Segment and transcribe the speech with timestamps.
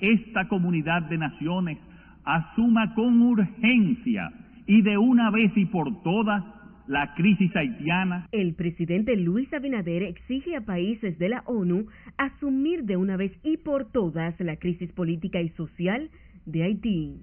[0.00, 1.78] esta comunidad de naciones
[2.24, 4.30] asuma con urgencia
[4.66, 6.44] y de una vez y por todas
[6.86, 8.26] la crisis haitiana.
[8.32, 11.86] El presidente Luis Abinader exige a países de la ONU
[12.18, 16.10] asumir de una vez y por todas la crisis política y social
[16.46, 17.20] de Haití.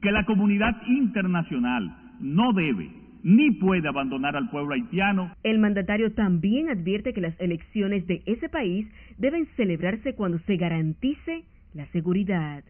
[0.00, 5.34] Que la comunidad internacional no debe ni puede abandonar al pueblo haitiano.
[5.42, 11.44] El mandatario también advierte que las elecciones de ese país deben celebrarse cuando se garantice
[11.72, 12.62] la seguridad.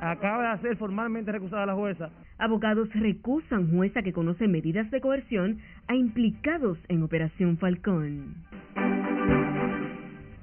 [0.00, 2.10] Acaba de ser formalmente recusada la jueza.
[2.38, 8.34] Abogados recusan jueza que conoce medidas de coerción a implicados en Operación Falcón.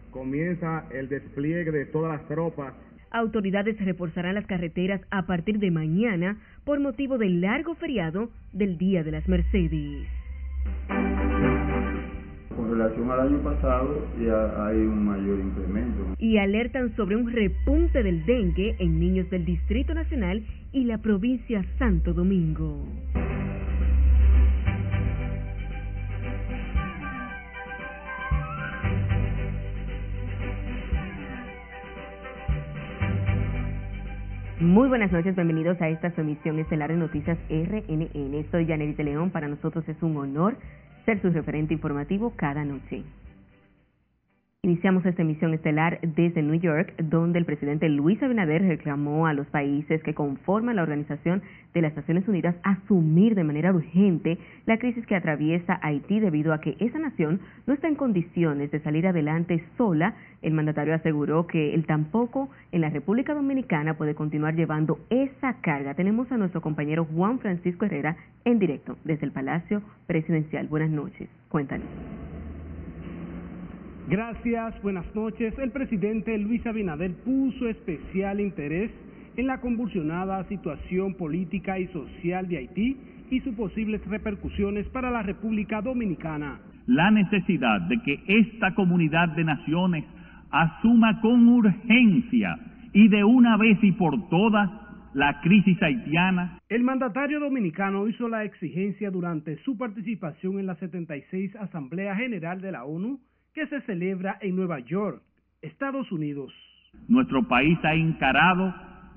[0.10, 2.74] Comienza el despliegue de todas las tropas
[3.14, 9.04] autoridades reforzarán las carreteras a partir de mañana por motivo del largo feriado del Día
[9.04, 10.08] de las Mercedes.
[12.56, 16.16] Con relación al año pasado ya hay un mayor incremento.
[16.18, 21.64] Y alertan sobre un repunte del dengue en niños del Distrito Nacional y la provincia
[21.78, 22.86] Santo Domingo.
[34.60, 38.46] Muy buenas noches, bienvenidos a esta emisión estelar de Noticias RNN.
[38.52, 40.56] Soy Janet de León, para nosotros es un honor
[41.06, 43.04] ser su referente informativo cada noche.
[44.66, 49.46] Iniciamos esta emisión estelar desde New York, donde el presidente Luis Abinader reclamó a los
[49.48, 51.42] países que conforman la Organización
[51.74, 56.62] de las Naciones Unidas asumir de manera urgente la crisis que atraviesa Haití debido a
[56.62, 60.16] que esa nación no está en condiciones de salir adelante sola.
[60.42, 65.94] El mandatario aseguró que él tampoco en la República Dominicana puede continuar llevando esa carga.
[65.96, 70.68] Tenemos a nuestro compañero Juan Francisco Herrera en directo desde el Palacio Presidencial.
[70.68, 71.28] Buenas noches.
[71.50, 72.33] Cuéntanos.
[74.10, 75.58] Gracias, buenas noches.
[75.58, 78.92] El presidente Luis Abinader puso especial interés
[79.38, 82.98] en la convulsionada situación política y social de Haití
[83.32, 86.60] y sus posibles repercusiones para la República Dominicana.
[86.86, 90.04] La necesidad de que esta comunidad de naciones
[90.52, 92.60] asuma con urgencia
[92.92, 94.70] y de una vez y por todas
[95.14, 96.60] la crisis haitiana.
[96.68, 102.72] El mandatario dominicano hizo la exigencia durante su participación en la 76 Asamblea General de
[102.74, 103.20] la ONU
[103.54, 105.22] que se celebra en Nueva York,
[105.62, 106.54] Estados Unidos.
[107.08, 108.74] Nuestro país ha encarado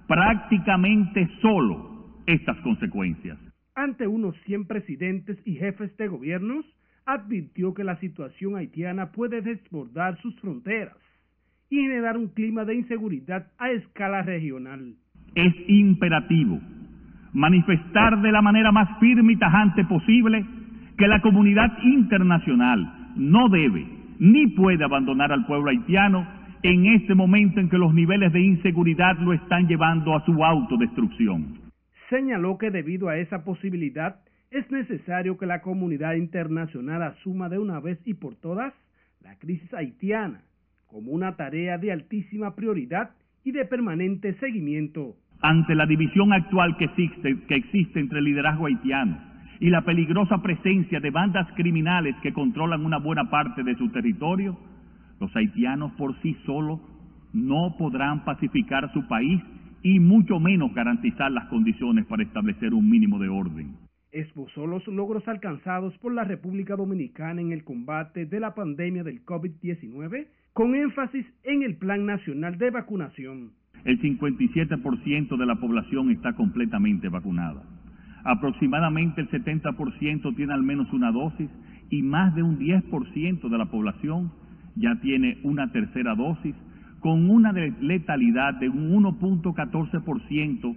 [0.07, 3.39] prácticamente solo estas consecuencias.
[3.75, 6.65] Ante unos 100 presidentes y jefes de gobiernos,
[7.05, 10.97] advirtió que la situación haitiana puede desbordar sus fronteras
[11.69, 14.95] y generar un clima de inseguridad a escala regional.
[15.35, 16.61] Es imperativo
[17.33, 20.45] manifestar de la manera más firme y tajante posible
[20.97, 26.27] que la comunidad internacional no debe ni puede abandonar al pueblo haitiano
[26.63, 31.61] en este momento en que los niveles de inseguridad lo están llevando a su autodestrucción.
[32.11, 34.17] Señaló que debido a esa posibilidad
[34.51, 38.73] es necesario que la comunidad internacional asuma de una vez y por todas
[39.23, 40.43] la crisis haitiana
[40.87, 43.11] como una tarea de altísima prioridad
[43.45, 45.17] y de permanente seguimiento.
[45.41, 50.43] Ante la división actual que existe, que existe entre el liderazgo haitiano y la peligrosa
[50.43, 54.59] presencia de bandas criminales que controlan una buena parte de su territorio,
[55.21, 56.81] los haitianos por sí solos
[57.33, 59.43] no podrán pacificar su país
[59.83, 63.77] y mucho menos garantizar las condiciones para establecer un mínimo de orden.
[64.11, 69.25] Esbozó los logros alcanzados por la República Dominicana en el combate de la pandemia del
[69.25, 73.53] COVID-19 con énfasis en el Plan Nacional de Vacunación.
[73.85, 77.63] El 57% de la población está completamente vacunada.
[78.27, 81.49] Aproximadamente el 70% tiene al menos una dosis
[81.91, 84.33] y más de un 10% de la población
[84.75, 86.57] ya tiene una tercera dosis
[86.99, 90.77] con una letalidad de un 1.14%,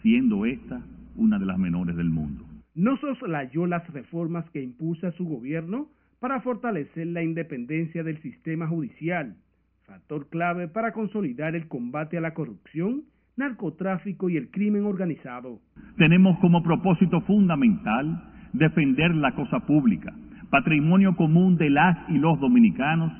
[0.00, 0.80] siendo esta
[1.14, 2.46] una de las menores del mundo.
[2.74, 9.36] No soslayó las reformas que impulsa su gobierno para fortalecer la independencia del sistema judicial,
[9.84, 13.02] factor clave para consolidar el combate a la corrupción
[13.38, 15.60] narcotráfico y el crimen organizado.
[15.96, 20.12] Tenemos como propósito fundamental defender la cosa pública,
[20.50, 23.12] patrimonio común de las y los dominicanos,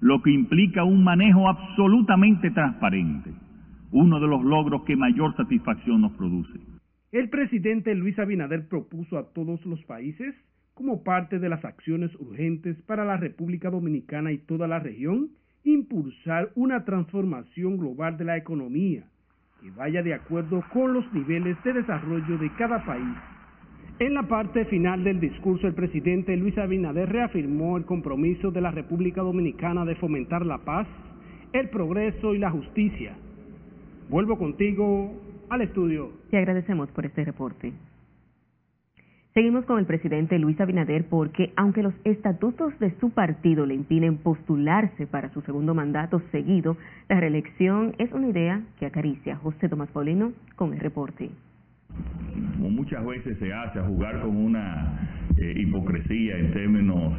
[0.00, 3.30] lo que implica un manejo absolutamente transparente,
[3.90, 6.58] uno de los logros que mayor satisfacción nos produce.
[7.12, 10.34] El presidente Luis Abinader propuso a todos los países,
[10.74, 15.28] como parte de las acciones urgentes para la República Dominicana y toda la región,
[15.64, 19.04] impulsar una transformación global de la economía,
[19.62, 23.16] que vaya de acuerdo con los niveles de desarrollo de cada país
[24.00, 28.72] En la parte final del discurso, el presidente Luis Abinader reafirmó el compromiso de la
[28.72, 30.88] República Dominicana de fomentar la paz,
[31.52, 33.14] el progreso y la justicia.
[34.08, 35.12] Vuelvo contigo
[35.48, 36.10] al estudio.
[36.30, 37.72] Te agradecemos por este reporte.
[39.34, 44.18] Seguimos con el presidente Luis Abinader porque, aunque los estatutos de su partido le impiden
[44.18, 46.76] postularse para su segundo mandato seguido,
[47.08, 51.30] la reelección es una idea que acaricia José Tomás Paulino con el reporte
[52.56, 57.12] como muchas veces se hace, a jugar con una eh, hipocresía en términos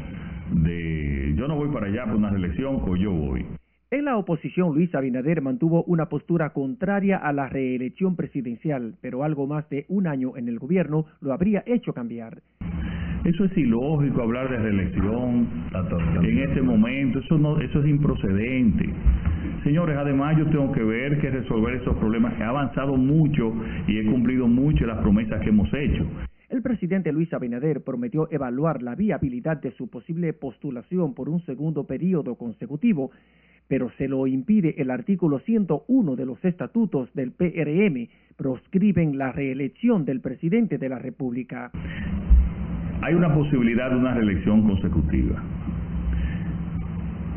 [0.52, 3.46] de yo no voy para allá por una reelección o yo voy.
[3.94, 9.46] En la oposición, Luis Abinader mantuvo una postura contraria a la reelección presidencial, pero algo
[9.46, 12.42] más de un año en el gobierno lo habría hecho cambiar.
[13.24, 15.48] Eso es ilógico hablar de reelección
[16.24, 18.90] en este momento, eso no, eso es improcedente.
[19.64, 22.34] Señores, además yo tengo que ver que resolver esos problemas.
[22.40, 23.54] He avanzado mucho
[23.88, 26.04] y he cumplido mucho las promesas que hemos hecho.
[26.50, 31.86] El presidente Luis Abinader prometió evaluar la viabilidad de su posible postulación por un segundo
[31.86, 33.12] periodo consecutivo,
[33.68, 40.06] pero se lo impide el artículo 101 de los estatutos del PRM, proscriben la reelección
[40.06, 41.72] del presidente de la República.
[43.02, 45.44] Hay una posibilidad de una reelección consecutiva.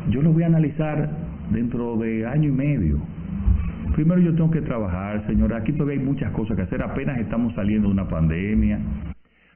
[0.09, 1.09] Yo lo voy a analizar
[1.51, 3.01] dentro de año y medio.
[3.93, 5.57] Primero yo tengo que trabajar, señora.
[5.57, 6.81] Aquí todavía hay muchas cosas que hacer.
[6.81, 8.79] Apenas estamos saliendo de una pandemia.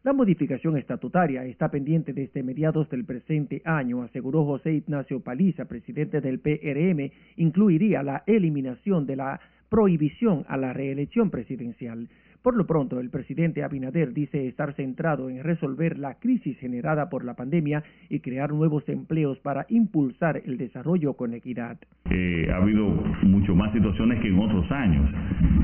[0.04, 6.22] La modificación estatutaria está pendiente desde mediados del presente año, aseguró José Ignacio Paliza, presidente
[6.22, 9.40] del PRM, incluiría la eliminación de la
[9.70, 12.10] prohibición a la reelección presidencial.
[12.42, 17.24] Por lo pronto, el presidente Abinader dice estar centrado en resolver la crisis generada por
[17.24, 21.78] la pandemia y crear nuevos empleos para impulsar el desarrollo con equidad.
[22.10, 22.88] Eh, ha habido
[23.22, 25.08] mucho más situaciones que en otros años.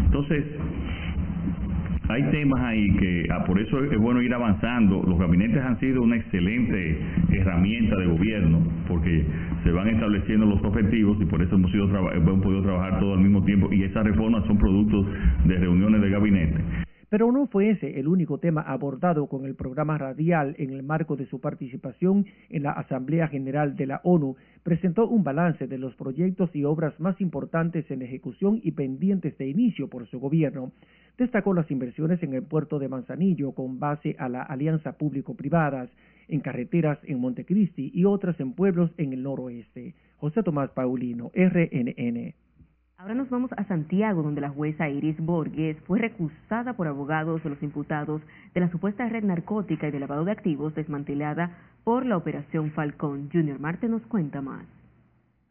[0.06, 0.46] Entonces,
[2.10, 5.04] hay temas ahí que ah, por eso es bueno ir avanzando.
[5.06, 7.00] Los gabinetes han sido una excelente
[7.32, 9.26] herramienta de gobierno porque
[9.64, 13.20] se van estableciendo los objetivos y por eso hemos, sido hemos podido trabajar todo al
[13.20, 15.06] mismo tiempo y esas reformas son productos
[15.46, 16.87] de reuniones de gabinete.
[17.10, 21.16] Pero no fue ese el único tema abordado con el programa radial en el marco
[21.16, 24.36] de su participación en la Asamblea General de la ONU.
[24.64, 29.48] Presentó un balance de los proyectos y obras más importantes en ejecución y pendientes de
[29.48, 30.74] inicio por su gobierno.
[31.18, 35.90] Destacó las inversiones en el puerto de Manzanillo con base a la alianza público-privadas,
[36.28, 39.96] en carreteras en Montecristi y otras en pueblos en el noroeste.
[40.18, 42.34] José Tomás Paulino, RNN.
[43.00, 47.52] Ahora nos vamos a Santiago, donde la jueza Iris Borges fue recusada por abogados de
[47.52, 48.24] los imputados
[48.56, 51.52] de la supuesta red narcótica y de lavado de activos desmantelada
[51.84, 53.30] por la Operación Falcón.
[53.32, 54.66] Junior Marte nos cuenta más.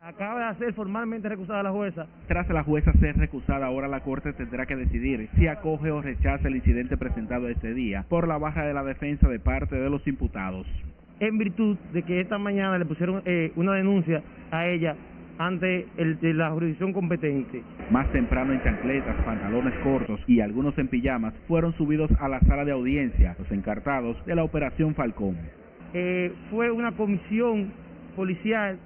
[0.01, 2.09] Acaba de ser formalmente recusada la jueza.
[2.27, 6.49] Tras la jueza ser recusada, ahora la Corte tendrá que decidir si acoge o rechaza
[6.49, 10.05] el incidente presentado este día por la baja de la defensa de parte de los
[10.09, 10.67] imputados.
[11.21, 14.97] En virtud de que esta mañana le pusieron eh, una denuncia a ella
[15.39, 17.63] ante el, de la jurisdicción competente.
[17.91, 22.65] Más temprano en chancletas, pantalones cortos y algunos en pijamas fueron subidos a la sala
[22.65, 25.37] de audiencia los encartados de la Operación Falcón.
[25.93, 27.73] Eh, fue una comisión
[28.15, 28.79] policial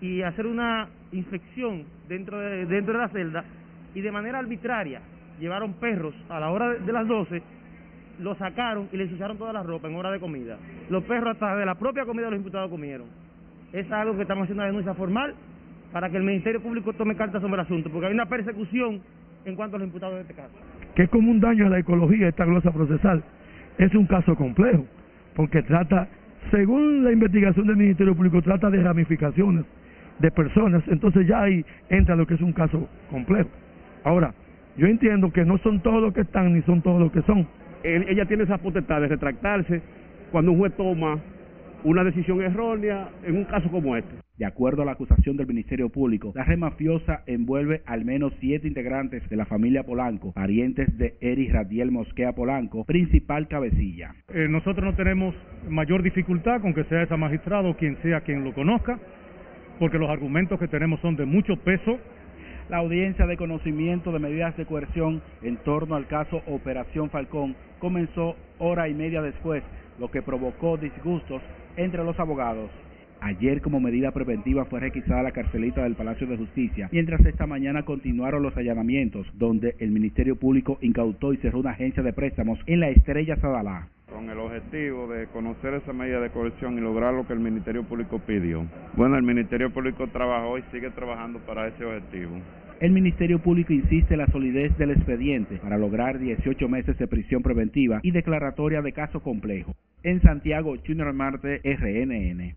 [0.00, 3.44] y hacer una inspección dentro de, dentro de la celda
[3.94, 5.00] y de manera arbitraria
[5.38, 7.42] llevaron perros a la hora de, las 12
[8.20, 10.58] lo sacaron y le ensuciaron toda la ropa en hora de comida.
[10.90, 13.06] Los perros hasta de la propia comida los imputados comieron.
[13.72, 15.34] Es algo que estamos haciendo una denuncia formal
[15.92, 19.00] para que el Ministerio Público tome cartas sobre el asunto, porque hay una persecución
[19.44, 20.54] en cuanto a los imputados de este caso.
[20.94, 23.22] Que es como un daño a la ecología esta glosa procesal.
[23.78, 24.86] Es un caso complejo,
[25.34, 26.08] porque trata,
[26.50, 29.64] según la investigación del Ministerio Público, trata de ramificaciones
[30.18, 33.48] de personas, entonces ya ahí entra lo que es un caso complejo.
[34.04, 34.34] Ahora,
[34.76, 37.46] yo entiendo que no son todos los que están ni son todos los que son.
[37.84, 39.82] ella tiene esa potestad de retractarse
[40.30, 41.18] cuando un juez toma
[41.84, 44.14] una decisión errónea en un caso como este.
[44.38, 48.66] De acuerdo a la acusación del Ministerio Público, la red mafiosa envuelve al menos siete
[48.66, 54.14] integrantes de la familia Polanco, parientes de Eris Radiel Mosquea Polanco, principal cabecilla.
[54.32, 55.34] Eh, nosotros no tenemos
[55.68, 58.98] mayor dificultad con que sea ese magistrado quien sea quien lo conozca,
[59.78, 61.98] porque los argumentos que tenemos son de mucho peso.
[62.68, 68.36] La audiencia de conocimiento de medidas de coerción en torno al caso Operación Falcón comenzó
[68.58, 69.62] hora y media después,
[69.98, 71.42] lo que provocó disgustos
[71.76, 72.70] entre los abogados.
[73.24, 77.84] Ayer como medida preventiva fue requisada la carcelita del Palacio de Justicia, mientras esta mañana
[77.84, 82.80] continuaron los allanamientos, donde el Ministerio Público incautó y cerró una agencia de préstamos en
[82.80, 83.86] la Estrella Sadalá.
[84.12, 87.84] con el objetivo de conocer esa medida de coerción y lograr lo que el Ministerio
[87.84, 88.66] Público pidió.
[88.94, 92.32] Bueno, el Ministerio Público trabajó y sigue trabajando para ese objetivo.
[92.80, 97.40] El Ministerio Público insiste en la solidez del expediente para lograr 18 meses de prisión
[97.42, 99.76] preventiva y declaratoria de caso complejo.
[100.02, 102.56] En Santiago, Junior Marte, RNN.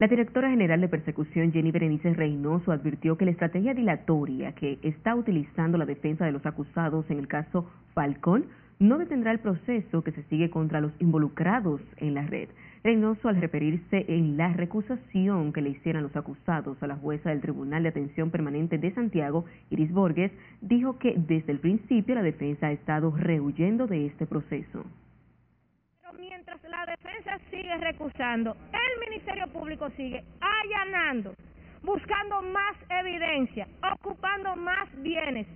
[0.00, 5.14] La directora general de persecución, Jenny Berenice Reynoso, advirtió que la estrategia dilatoria que está
[5.14, 8.46] utilizando la defensa de los acusados en el caso Falcón
[8.78, 12.48] no detendrá el proceso que se sigue contra los involucrados en la red.
[12.82, 17.42] Reynoso, al referirse en la recusación que le hicieron los acusados a la jueza del
[17.42, 22.68] Tribunal de Atención Permanente de Santiago, Iris Borges, dijo que desde el principio la defensa
[22.68, 24.86] ha estado rehuyendo de este proceso
[26.18, 31.34] mientras la defensa sigue recusando, el Ministerio Público sigue allanando,
[31.82, 35.46] buscando más evidencia, ocupando más bienes.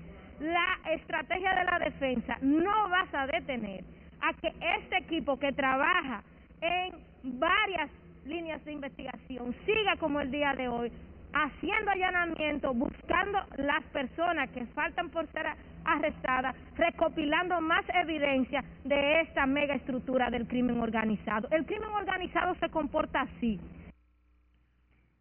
[0.41, 3.85] La estrategia de la defensa no vas a detener
[4.21, 6.23] a que este equipo que trabaja
[6.61, 6.95] en
[7.39, 7.91] varias
[8.25, 10.93] líneas de investigación siga como el día de hoy,
[11.35, 15.47] haciendo allanamiento, buscando las personas que faltan por ser
[15.85, 21.49] arrestadas, recopilando más evidencia de esta mega estructura del crimen organizado.
[21.51, 23.61] El crimen organizado se comporta así.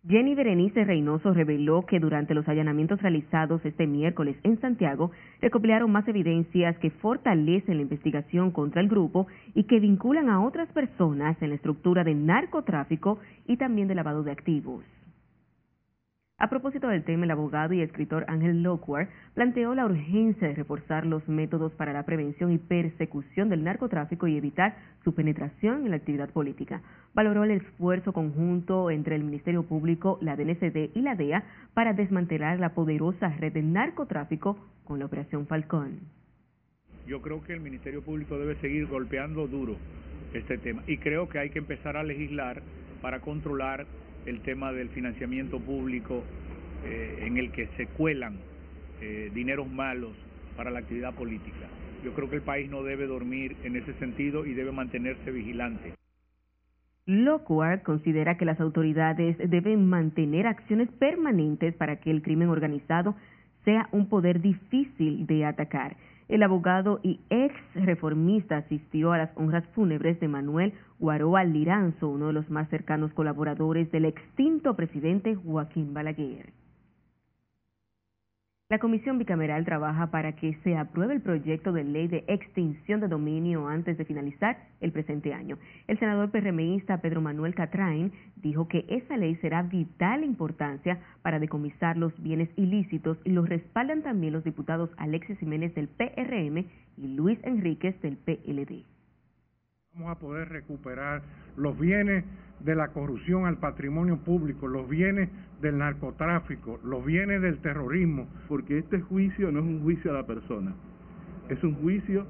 [0.06, 6.06] Jenny Berenice Reynoso reveló que durante los allanamientos realizados este miércoles en Santiago recopilaron más
[6.10, 11.50] evidencias que fortalecen la investigación contra el grupo y que vinculan a otras personas en
[11.50, 14.84] la estructura de narcotráfico y también de lavado de activos.
[16.44, 21.06] A propósito del tema, el abogado y escritor Ángel Lockhart planteó la urgencia de reforzar
[21.06, 25.96] los métodos para la prevención y persecución del narcotráfico y evitar su penetración en la
[25.96, 26.82] actividad política.
[27.14, 32.60] Valoró el esfuerzo conjunto entre el Ministerio Público, la DNCD y la DEA para desmantelar
[32.60, 36.02] la poderosa red de narcotráfico con la Operación Falcón.
[37.08, 39.78] Yo creo que el Ministerio Público debe seguir golpeando duro
[40.34, 42.62] este tema y creo que hay que empezar a legislar
[43.02, 43.86] para controlar
[44.26, 46.24] el tema del financiamiento público
[46.86, 48.38] eh, en el que se cuelan
[49.02, 50.14] eh, dineros malos
[50.56, 51.68] para la actividad política.
[52.04, 55.94] Yo creo que el país no debe dormir en ese sentido y debe mantenerse vigilante.
[57.06, 63.16] Lockhart considera que las autoridades deben mantener acciones permanentes para que el crimen organizado
[63.66, 65.98] sea un poder difícil de atacar.
[66.30, 72.28] El abogado y ex reformista asistió a las honras fúnebres de Manuel Guaroa Liranzo, uno
[72.28, 76.63] de los más cercanos colaboradores del extinto presidente Joaquín Balaguer.
[78.74, 83.08] La Comisión Bicameral trabaja para que se apruebe el proyecto de ley de extinción de
[83.08, 85.60] dominio antes de finalizar el presente año.
[85.88, 91.98] El senador PRMista Pedro Manuel Catrain dijo que esa ley será vital importancia para decomisar
[91.98, 96.66] los bienes ilícitos y lo respaldan también los diputados Alexis Jiménez del PRM
[96.98, 98.93] y Luis Enríquez del PLD.
[99.96, 101.22] Vamos a poder recuperar
[101.56, 102.26] los bienes
[102.62, 105.30] de la corrupción al patrimonio público, los bienes
[105.62, 108.28] del narcotráfico, los bienes del terrorismo.
[108.48, 110.74] Porque este juicio no es un juicio a la persona,
[111.48, 112.26] es un juicio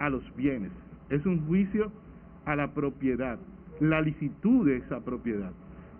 [0.00, 0.72] a los bienes,
[1.08, 1.92] es un juicio
[2.46, 3.38] a la propiedad,
[3.78, 5.52] la licitud de esa propiedad.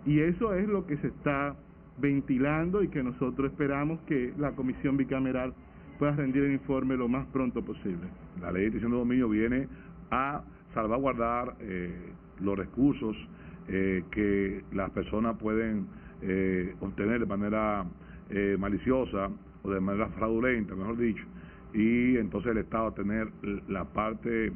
[0.05, 1.55] Y eso es lo que se está
[1.97, 5.53] ventilando y que nosotros esperamos que la comisión bicameral
[5.97, 8.09] pueda rendir el informe lo más pronto posible.
[8.41, 9.69] La ley de extinción de dominio viene
[10.11, 10.43] a
[10.75, 13.17] salvaguardar eh, los recursos
[13.67, 15.87] eh, que las personas pueden
[16.21, 17.85] eh, obtener de manera
[18.29, 19.31] eh, maliciosa
[19.63, 21.23] o de manera fraudulenta, mejor dicho,
[21.73, 23.27] y entonces el Estado tener
[23.67, 24.51] la parte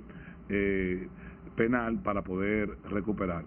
[0.50, 1.08] eh,
[1.56, 3.44] penal para poder recuperar.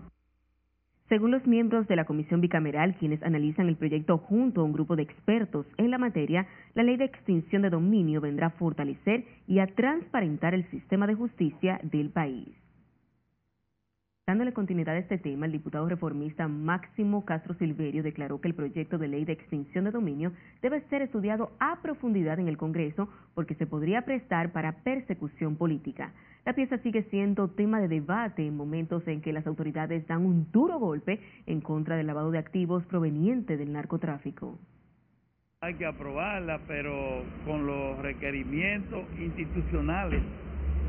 [1.08, 4.96] Según los miembros de la Comisión Bicameral, quienes analizan el proyecto junto a un grupo
[4.96, 9.58] de expertos en la materia, la ley de extinción de dominio vendrá a fortalecer y
[9.58, 12.61] a transparentar el sistema de justicia del país.
[14.32, 18.96] Dándole continuidad a este tema, el diputado reformista Máximo Castro Silverio declaró que el proyecto
[18.96, 23.54] de ley de extinción de dominio debe ser estudiado a profundidad en el Congreso porque
[23.56, 26.14] se podría prestar para persecución política.
[26.46, 30.50] La pieza sigue siendo tema de debate en momentos en que las autoridades dan un
[30.50, 34.58] duro golpe en contra del lavado de activos proveniente del narcotráfico.
[35.60, 40.22] Hay que aprobarla, pero con los requerimientos institucionales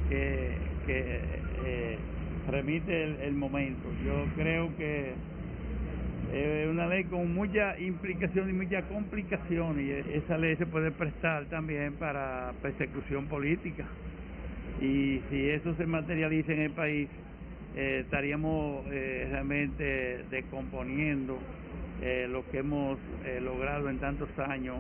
[0.08, 0.58] que,
[0.88, 1.98] eh,
[2.50, 3.90] remite el, momento.
[4.06, 5.14] Yo creo que
[6.34, 11.46] es una ley con mucha implicación y mucha complicación y esa ley se puede prestar
[11.46, 13.86] también para persecución política.
[14.82, 17.08] Y si eso se materializa en el país,
[17.76, 21.38] eh, estaríamos eh, realmente descomponiendo
[22.02, 22.98] eh, lo que hemos
[23.42, 24.78] logrado en tantos años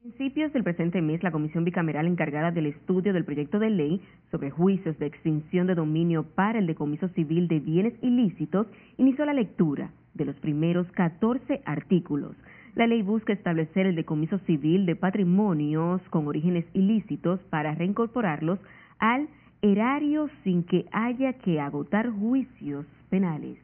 [0.00, 4.50] principios del presente mes, la comisión bicameral encargada del estudio del proyecto de ley sobre
[4.50, 8.66] juicios de extinción de dominio para el decomiso civil de bienes ilícitos
[8.96, 12.34] inició la lectura de los primeros 14 artículos.
[12.76, 18.58] La ley busca establecer el decomiso civil de patrimonios con orígenes ilícitos para reincorporarlos
[19.00, 19.28] al
[19.60, 23.58] erario sin que haya que agotar juicios penales.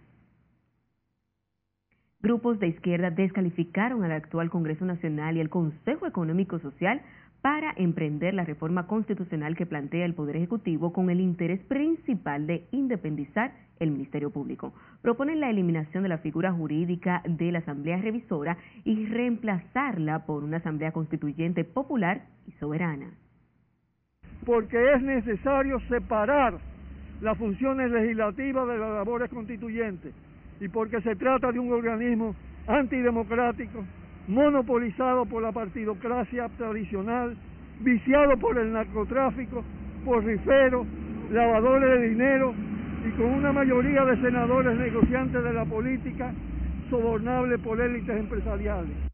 [2.27, 7.01] Grupos de izquierda descalificaron al actual Congreso Nacional y al Consejo Económico Social
[7.41, 12.67] para emprender la reforma constitucional que plantea el Poder Ejecutivo con el interés principal de
[12.73, 14.75] independizar el Ministerio Público.
[15.03, 20.57] Proponen la eliminación de la figura jurídica de la Asamblea Revisora y reemplazarla por una
[20.57, 23.13] Asamblea Constituyente popular y soberana.
[24.45, 26.59] Porque es necesario separar
[27.21, 30.13] las funciones legislativas de las labores constituyentes
[30.61, 32.35] y porque se trata de un organismo
[32.67, 33.85] antidemocrático,
[34.29, 37.37] monopolizado por la partidocracia tradicional,
[37.81, 39.63] viciado por el narcotráfico,
[40.05, 40.87] por riferos,
[41.31, 42.55] lavadores de dinero
[43.07, 46.33] y con una mayoría de senadores negociantes de la política,
[46.91, 49.06] sobornable por élites empresariales.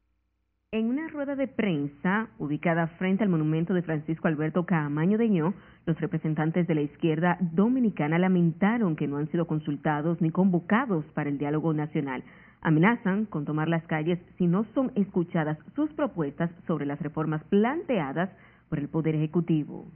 [0.75, 5.53] En una rueda de prensa ubicada frente al monumento de Francisco Alberto Caamaño Deñó,
[5.85, 11.29] los representantes de la izquierda dominicana lamentaron que no han sido consultados ni convocados para
[11.29, 12.25] el diálogo nacional.
[12.63, 18.31] Amenazan con tomar las calles si no son escuchadas sus propuestas sobre las reformas planteadas
[18.71, 19.89] por el Poder Ejecutivo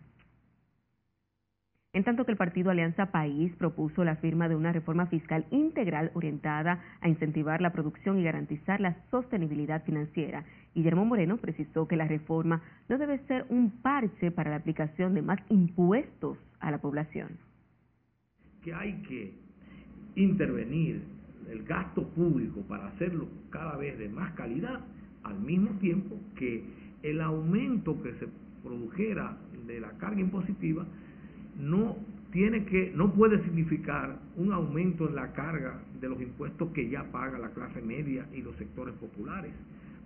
[1.96, 6.10] en tanto que el partido Alianza País propuso la firma de una reforma fiscal integral
[6.12, 10.44] orientada a incentivar la producción y garantizar la sostenibilidad financiera.
[10.74, 12.60] Guillermo Moreno precisó que la reforma
[12.90, 17.38] no debe ser un parche para la aplicación de más impuestos a la población.
[18.62, 19.32] Que hay que
[20.16, 21.02] intervenir
[21.50, 24.80] el gasto público para hacerlo cada vez de más calidad,
[25.22, 26.62] al mismo tiempo que
[27.02, 28.28] el aumento que se
[28.62, 30.84] produjera de la carga impositiva
[31.58, 31.96] no
[32.32, 37.04] tiene que no puede significar un aumento en la carga de los impuestos que ya
[37.04, 39.52] paga la clase media y los sectores populares.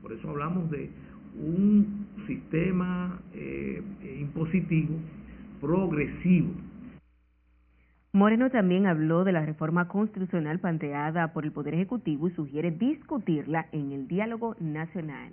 [0.02, 0.90] Por eso hablamos de
[1.36, 3.82] un sistema eh,
[4.20, 4.96] impositivo
[5.60, 6.50] progresivo.
[8.12, 13.66] Moreno también habló de la reforma constitucional planteada por el Poder Ejecutivo y sugiere discutirla
[13.70, 15.32] en el diálogo nacional.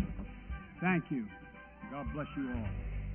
[0.81, 1.25] Thank you.
[1.91, 2.67] God bless you all.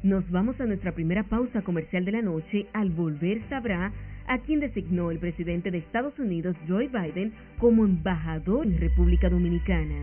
[0.03, 2.67] Nos vamos a nuestra primera pausa comercial de la noche.
[2.73, 3.93] Al volver sabrá
[4.29, 9.97] a quién designó el presidente de Estados Unidos, Joe Biden, como embajador en República Dominicana.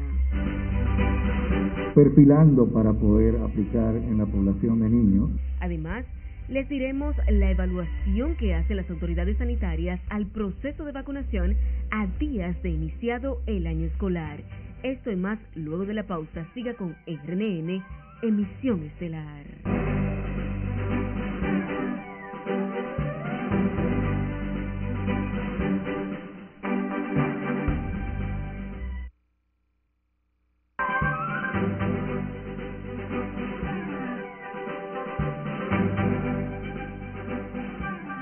[1.96, 5.30] Perfilando para poder aplicar en la población de niños.
[5.62, 6.06] Además,
[6.50, 11.56] les diremos la evaluación que hacen las autoridades sanitarias al proceso de vacunación
[11.92, 14.42] a días de iniciado el año escolar.
[14.84, 16.46] Esto y más luego de la pausa.
[16.54, 17.82] Siga con RNN,
[18.22, 20.03] emisión estelar.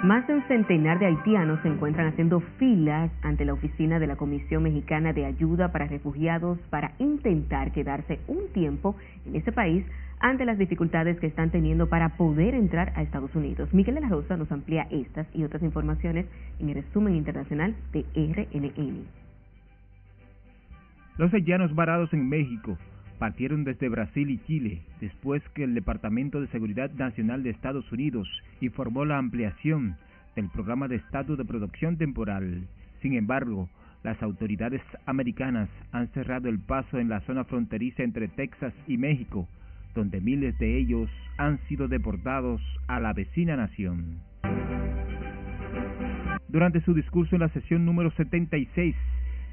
[0.03, 4.15] Más de un centenar de haitianos se encuentran haciendo filas ante la oficina de la
[4.15, 8.95] Comisión Mexicana de Ayuda para Refugiados para intentar quedarse un tiempo
[9.27, 9.85] en ese país
[10.19, 13.71] ante las dificultades que están teniendo para poder entrar a Estados Unidos.
[13.75, 16.25] Miguel de la Rosa nos amplía estas y otras informaciones
[16.59, 19.05] en el resumen internacional de RNN.
[21.19, 22.75] Los haitianos varados en México
[23.21, 28.27] partieron desde Brasil y Chile después que el Departamento de Seguridad Nacional de Estados Unidos
[28.61, 29.95] informó la ampliación
[30.35, 32.63] del programa de estatus de producción temporal.
[33.03, 33.69] Sin embargo,
[34.01, 39.47] las autoridades americanas han cerrado el paso en la zona fronteriza entre Texas y México,
[39.93, 41.07] donde miles de ellos
[41.37, 44.17] han sido deportados a la vecina nación.
[46.47, 48.95] Durante su discurso en la sesión número 76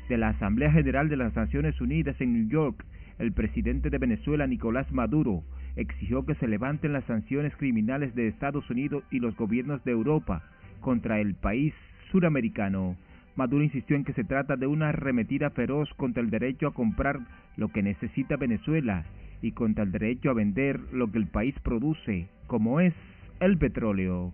[0.08, 2.82] de la Asamblea General de las Naciones Unidas en New York,
[3.18, 5.42] el presidente de Venezuela, Nicolás Maduro,
[5.76, 10.42] exigió que se levanten las sanciones criminales de Estados Unidos y los gobiernos de Europa
[10.80, 11.74] contra el país
[12.10, 12.96] suramericano.
[13.36, 17.20] Maduro insistió en que se trata de una arremetida feroz contra el derecho a comprar
[17.56, 19.04] lo que necesita Venezuela
[19.42, 22.94] y contra el derecho a vender lo que el país produce, como es
[23.40, 24.32] el petróleo.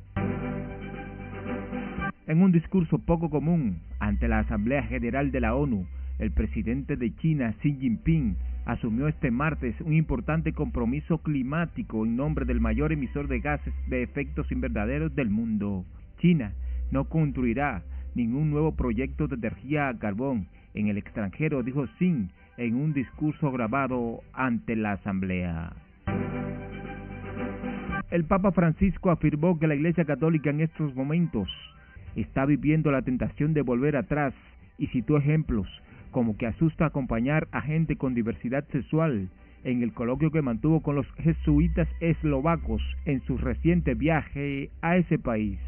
[2.27, 5.87] En un discurso poco común ante la Asamblea General de la ONU,
[6.19, 12.45] el presidente de China, Xi Jinping, asumió este martes un importante compromiso climático en nombre
[12.45, 15.85] del mayor emisor de gases de efectos invernaderos del mundo.
[16.19, 16.53] China
[16.91, 17.83] no construirá
[18.15, 23.51] ningún nuevo proyecto de energía a carbón en el extranjero, dijo Xi en un discurso
[23.51, 25.73] grabado ante la Asamblea.
[28.11, 31.49] El Papa Francisco afirmó que la Iglesia Católica en estos momentos
[32.15, 34.35] está viviendo la tentación de volver atrás
[34.79, 35.67] y citó ejemplos
[36.15, 39.31] como que asusta acompañar a gente con diversidad sexual
[39.65, 45.19] en el coloquio que mantuvo con los jesuitas eslovacos en su reciente viaje a ese
[45.19, 45.59] país.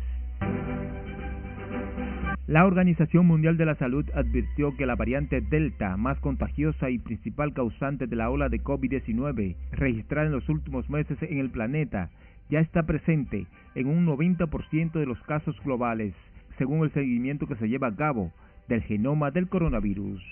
[2.47, 7.53] La Organización Mundial de la Salud advirtió que la variante Delta, más contagiosa y principal
[7.53, 12.11] causante de la ola de COVID-19 registrada en los últimos meses en el planeta,
[12.51, 16.15] ya está presente en un 90% de los casos globales,
[16.57, 18.33] según el seguimiento que se lleva a cabo
[18.69, 20.23] del genoma del coronavirus.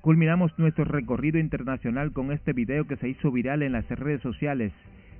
[0.00, 4.72] Culminamos nuestro recorrido internacional con este video que se hizo viral en las redes sociales,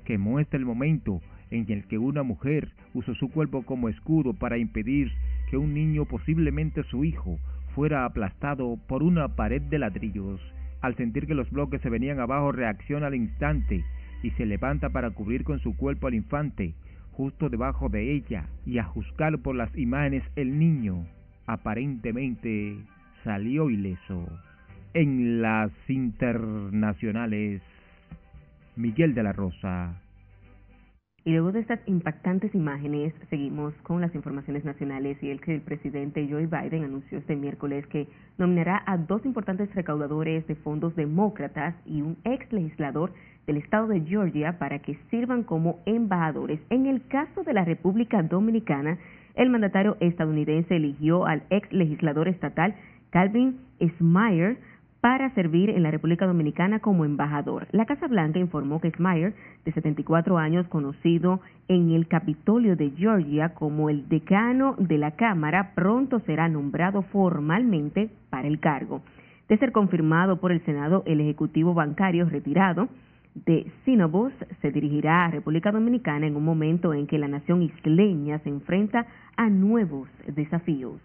[0.05, 4.59] que muestra el momento en el que una mujer usó su cuerpo como escudo para
[4.59, 5.11] impedir
[5.50, 7.38] que un niño, posiblemente su hijo,
[7.74, 10.40] fuera aplastado por una pared de ladrillos.
[10.81, 13.85] Al sentir que los bloques se venían abajo, reacciona al instante
[14.22, 16.74] y se levanta para cubrir con su cuerpo al infante,
[17.16, 21.07] justo debajo de ella, y a juzgar por las imágenes el niño
[21.46, 22.77] aparentemente
[23.22, 24.27] salió ileso.
[24.94, 27.62] En las internacionales,
[28.77, 30.00] Miguel de la Rosa.
[31.27, 35.63] Y luego de estas impactantes imágenes, seguimos con las informaciones nacionales y el que el
[35.63, 38.07] presidente Joe Biden anunció este miércoles que
[38.37, 43.15] nominará a dos importantes recaudadores de fondos demócratas y un ex legislador
[43.47, 46.61] del estado de Georgia para que sirvan como embajadores.
[46.69, 48.99] En el caso de la República Dominicana,
[49.35, 52.75] el mandatario estadounidense eligió al ex legislador estatal
[53.09, 53.61] Calvin
[53.97, 54.59] Smeyer
[55.05, 57.67] para servir en la República Dominicana como embajador.
[57.73, 59.35] La Casa Blanca informó que Smeyer,
[59.67, 65.73] de 74 años, conocido en el Capitolio de Georgia como el decano de la Cámara,
[65.75, 69.03] pronto será nombrado formalmente para el cargo.
[69.47, 72.88] De ser confirmado por el Senado, el Ejecutivo Bancario retirado
[73.35, 78.38] de Sinobus se dirigirá a República Dominicana en un momento en que la nación isleña
[78.38, 79.05] se enfrenta
[79.37, 80.99] a nuevos desafíos.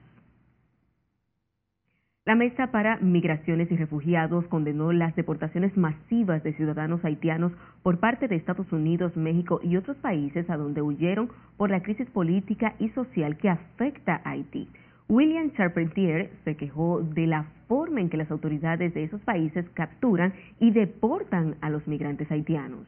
[2.29, 8.27] La Mesa para Migraciones y Refugiados condenó las deportaciones masivas de ciudadanos haitianos por parte
[8.27, 12.89] de Estados Unidos, México y otros países a donde huyeron por la crisis política y
[12.89, 14.67] social que afecta a Haití.
[15.07, 20.31] William Charpentier se quejó de la forma en que las autoridades de esos países capturan
[20.59, 22.85] y deportan a los migrantes haitianos.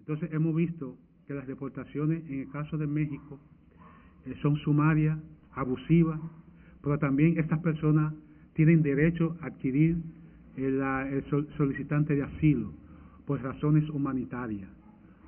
[0.00, 0.96] Entonces hemos visto
[1.28, 3.38] que las deportaciones en el caso de México
[4.26, 5.16] eh, son sumarias,
[5.52, 6.18] abusivas,
[6.82, 8.14] pero también estas personas
[8.54, 9.96] tienen derecho a adquirir
[10.56, 11.24] el,
[11.56, 12.72] solicitante de asilo
[13.26, 14.68] por razones humanitarias,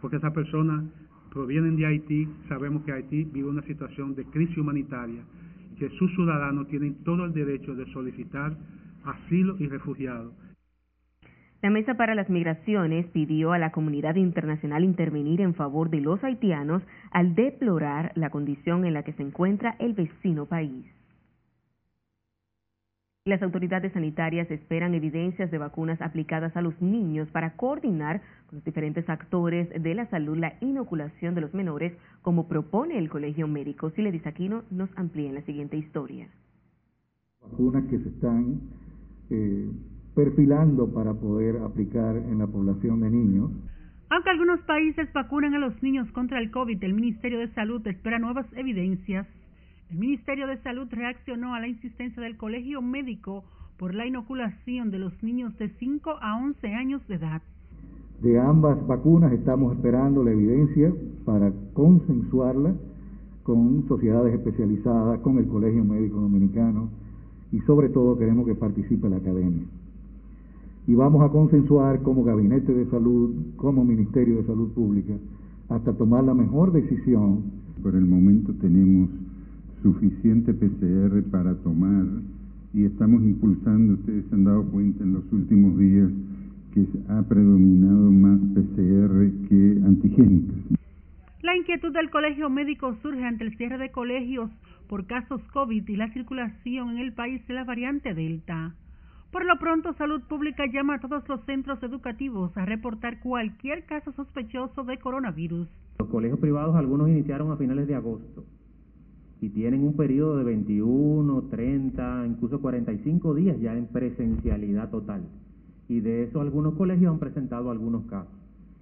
[0.01, 0.85] porque esas personas
[1.31, 5.23] provienen de Haití, sabemos que Haití vive una situación de crisis humanitaria
[5.73, 8.57] y que sus ciudadanos tienen todo el derecho de solicitar
[9.05, 10.33] asilo y refugiado.
[11.63, 16.25] La Mesa para las Migraciones pidió a la comunidad internacional intervenir en favor de los
[16.25, 20.87] haitianos al deplorar la condición en la que se encuentra el vecino país.
[23.31, 28.65] Las autoridades sanitarias esperan evidencias de vacunas aplicadas a los niños para coordinar con los
[28.65, 33.91] diferentes actores de la salud la inoculación de los menores, como propone el Colegio Médico.
[33.91, 36.27] Sile Aquino nos amplía en la siguiente historia.
[37.41, 38.63] Vacunas que se están
[39.31, 39.71] eh,
[40.17, 43.53] perfilando para poder aplicar en la población de niños.
[44.09, 48.19] Aunque algunos países vacunan a los niños contra el COVID, el Ministerio de Salud espera
[48.19, 49.29] nuevas evidencias
[49.91, 53.43] el Ministerio de Salud reaccionó a la insistencia del Colegio Médico
[53.77, 57.43] por la inoculación de los niños de 5 a 11 años de edad.
[58.23, 60.93] De ambas vacunas estamos esperando la evidencia
[61.25, 62.75] para consensuarla
[63.43, 66.89] con sociedades especializadas, con el Colegio Médico Dominicano
[67.51, 69.65] y sobre todo queremos que participe la academia.
[70.87, 75.15] Y vamos a consensuar como Gabinete de Salud, como Ministerio de Salud Pública,
[75.69, 77.59] hasta tomar la mejor decisión.
[77.83, 79.09] Por el momento tenemos
[79.83, 82.05] suficiente PCR para tomar
[82.73, 86.11] y estamos impulsando, ustedes se han dado cuenta en los últimos días
[86.73, 90.57] que ha predominado más PCR que antigénicos.
[91.43, 94.51] La inquietud del colegio médico surge ante el cierre de colegios
[94.89, 98.75] por casos COVID y la circulación en el país de la variante Delta.
[99.33, 104.13] Por lo pronto, Salud Pública llama a todos los centros educativos a reportar cualquier caso
[104.13, 105.69] sospechoso de coronavirus.
[105.99, 108.45] Los colegios privados, algunos iniciaron a finales de agosto
[109.41, 115.23] y tienen un periodo de 21, 30, incluso 45 días ya en presencialidad total.
[115.89, 118.35] Y de eso algunos colegios han presentado algunos casos.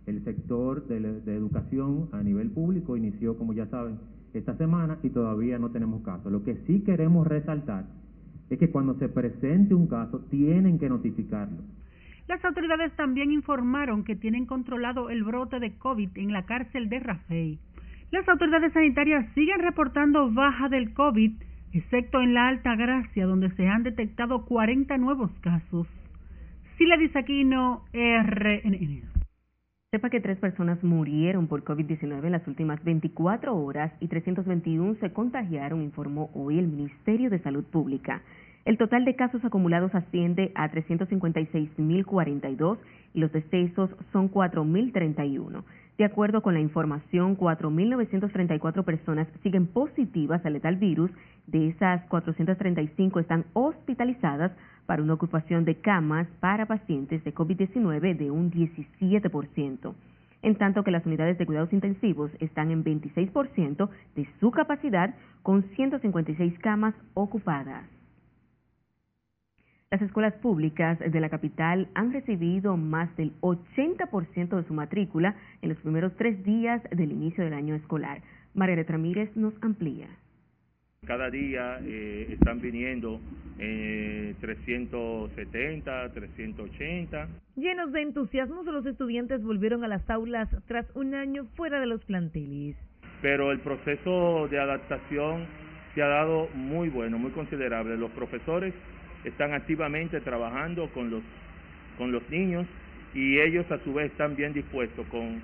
[0.07, 0.97] El sector de,
[1.35, 3.99] educación a nivel público inició, como ya saben,
[4.35, 6.33] esta semana y todavía no tenemos casos.
[6.33, 7.87] Lo que sí queremos resaltar
[8.51, 11.59] es que cuando se presente un caso tienen que notificarlo.
[12.27, 17.01] Las autoridades también informaron que tienen controlado el brote de COVID en la cárcel de
[17.01, 17.59] Rafey.
[18.11, 21.43] Las autoridades sanitarias siguen reportando baja del COVID,
[21.75, 25.87] excepto en la Alta Gracia, donde se han detectado 40 nuevos casos.
[26.79, 29.03] Sila Aquino, RNN.
[29.91, 35.13] Sepa que tres personas murieron por COVID-19 en las últimas 24 horas y 321 se
[35.13, 38.23] contagiaron, informó hoy el Ministerio de Salud Pública.
[38.65, 42.79] El total de casos acumulados asciende a 356.042
[43.13, 45.63] y los decesos son 4.031.
[45.99, 51.11] De acuerdo con la información, 4.934 personas siguen positivas al letal virus.
[51.49, 54.53] De esas, 435 están hospitalizadas
[54.87, 59.95] para una ocupación de camas para pacientes de COVID-19 de un 17%,
[60.43, 65.65] en tanto que las unidades de cuidados intensivos están en 26% de su capacidad con
[65.75, 67.98] 156 camas ocupadas.
[69.91, 75.71] Las escuelas públicas de la capital han recibido más del 80% de su matrícula en
[75.71, 78.21] los primeros tres días del inicio del año escolar.
[78.53, 80.09] María Ramírez nos amplía.
[81.07, 83.19] Cada día eh, están viniendo
[83.59, 87.29] eh, 370, 380.
[87.57, 92.05] Llenos de entusiasmo, los estudiantes volvieron a las aulas tras un año fuera de los
[92.05, 92.77] planteles.
[93.23, 95.47] Pero el proceso de adaptación
[95.95, 97.97] se ha dado muy bueno, muy considerable.
[97.97, 98.75] Los profesores
[99.25, 101.23] están activamente trabajando con los,
[101.97, 102.67] con los niños
[103.15, 105.41] y ellos a su vez están bien dispuestos con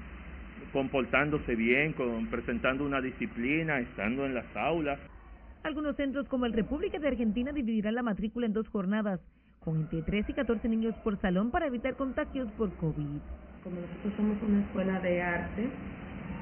[0.73, 4.99] comportándose bien, con, presentando una disciplina, estando en las aulas.
[5.63, 9.21] Algunos centros como el República de Argentina dividirán la matrícula en dos jornadas,
[9.61, 13.21] con entre 13 y 14 niños por salón para evitar contagios por COVID.
[13.63, 15.69] Como nosotros somos una escuela de arte,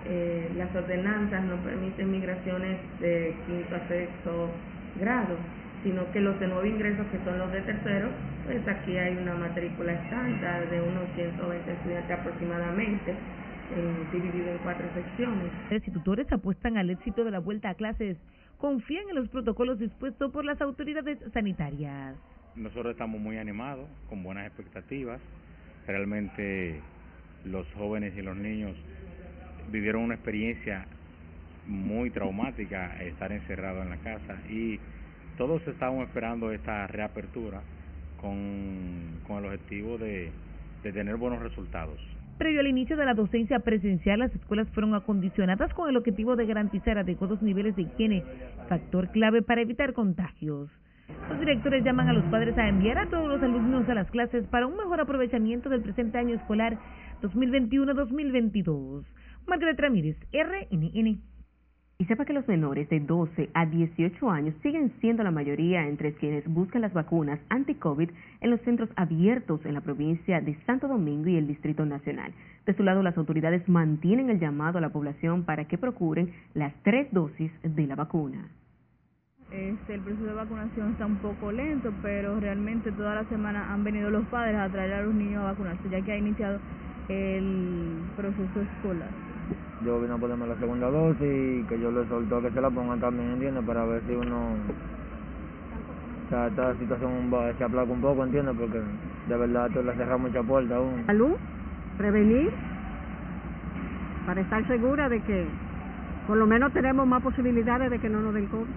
[0.06, 4.50] eh, las ordenanzas no permiten migraciones de quinto a sexto
[4.98, 5.36] grado
[5.82, 8.08] sino que los de nuevo ingreso, que son los de tercero,
[8.46, 13.14] pues aquí hay una matrícula estándar de unos 120 estudiantes aproximadamente,
[14.12, 15.50] dividido en cuatro secciones.
[15.70, 18.18] Los tutores apuestan al éxito de la vuelta a clases,
[18.58, 22.14] confían en los protocolos dispuestos por las autoridades sanitarias.
[22.54, 25.20] Nosotros estamos muy animados, con buenas expectativas.
[25.86, 26.80] Realmente
[27.44, 28.76] los jóvenes y los niños
[29.70, 30.86] vivieron una experiencia
[31.66, 34.78] muy traumática estar encerrados en la casa y
[35.46, 37.62] todos estábamos esperando esta reapertura
[38.20, 40.30] con, el objetivo de,
[40.84, 41.98] tener buenos resultados.
[42.38, 46.46] Previo al inicio de la docencia presencial, las escuelas fueron acondicionadas con el objetivo de
[46.46, 48.22] garantizar adecuados niveles de higiene,
[48.68, 50.70] factor clave para evitar contagios.
[51.28, 54.46] Los directores llaman a los padres a enviar a todos los alumnos a las clases
[54.46, 56.78] para un mejor aprovechamiento del presente año escolar
[57.20, 59.02] 2021-2022.
[59.48, 61.31] Margaret Ramírez, RNN.
[61.98, 66.14] Y sepa que los menores de 12 a 18 años siguen siendo la mayoría entre
[66.14, 71.28] quienes buscan las vacunas anti-COVID en los centros abiertos en la provincia de Santo Domingo
[71.28, 72.32] y el Distrito Nacional.
[72.66, 76.74] De su lado, las autoridades mantienen el llamado a la población para que procuren las
[76.82, 78.48] tres dosis de la vacuna.
[79.52, 83.84] Este, el proceso de vacunación está un poco lento, pero realmente toda la semana han
[83.84, 86.58] venido los padres a traer a los niños a vacunarse, ya que ha iniciado
[87.08, 89.31] el proceso escolar
[89.84, 92.70] yo vine a ponerme la segunda dosis y que yo le soltó que se la
[92.70, 93.64] pongan también, ¿entiendes?
[93.64, 94.54] Para ver si uno...
[96.26, 98.54] O sea, esta situación va, se aplaca un poco, ¿entiendes?
[98.58, 98.80] Porque
[99.28, 101.04] de verdad esto le cerra mucha puerta aún.
[101.06, 101.32] Salud,
[101.98, 102.50] prevenir,
[104.26, 105.46] para estar segura de que
[106.26, 108.70] por lo menos tenemos más posibilidades de que no nos den COVID.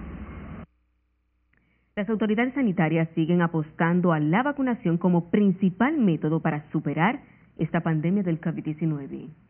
[1.94, 7.20] Las autoridades sanitarias siguen apostando a la vacunación como principal método para superar
[7.56, 9.45] esta pandemia del COVID-19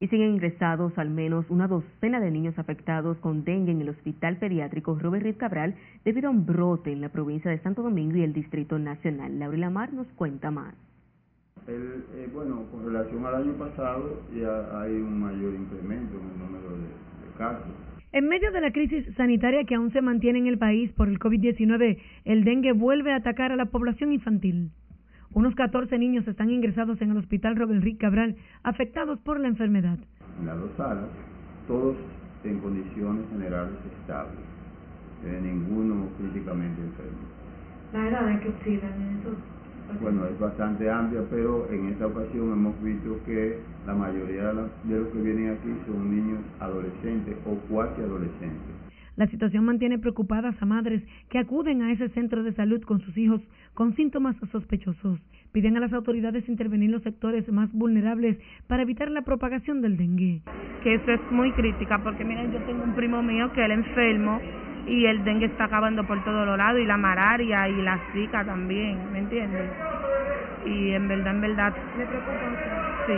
[0.00, 4.36] y siguen ingresados al menos una docena de niños afectados con dengue en el Hospital
[4.36, 8.22] Pediátrico Robert Reed Cabral debido a un brote en la provincia de Santo Domingo y
[8.22, 9.38] el Distrito Nacional.
[9.38, 10.74] Laura Lamar nos cuenta más.
[11.66, 16.38] El, eh, bueno, con relación al año pasado ya hay un mayor incremento en el
[16.38, 17.66] número de casos.
[18.12, 21.18] En medio de la crisis sanitaria que aún se mantiene en el país por el
[21.18, 24.70] COVID-19, el dengue vuelve a atacar a la población infantil.
[25.38, 29.96] Unos 14 niños están ingresados en el hospital Robert Rick Cabral, afectados por la enfermedad.
[30.40, 31.06] En las dos salas,
[31.68, 31.94] todos
[32.42, 34.34] en condiciones generales estables,
[35.24, 37.22] eh, ninguno críticamente enfermo.
[37.92, 39.30] La edad de que oxidan eso.
[40.02, 44.98] Bueno, es bastante amplia, pero en esta ocasión hemos visto que la mayoría de, de
[44.98, 48.87] los que vienen aquí son niños adolescentes o cuasi adolescentes.
[49.18, 53.18] La situación mantiene preocupadas a madres que acuden a ese centro de salud con sus
[53.18, 53.40] hijos
[53.74, 55.18] con síntomas sospechosos.
[55.50, 60.42] Piden a las autoridades intervenir los sectores más vulnerables para evitar la propagación del dengue.
[60.84, 64.40] Que eso es muy crítica porque miren, yo tengo un primo mío que él enfermo
[64.86, 68.44] y el dengue está acabando por todos los lados y la malaria y la zika
[68.44, 69.68] también, ¿me entiendes?
[70.64, 71.74] Y en verdad, en verdad...
[71.98, 72.38] ¿Le preocupa
[73.08, 73.14] Sí,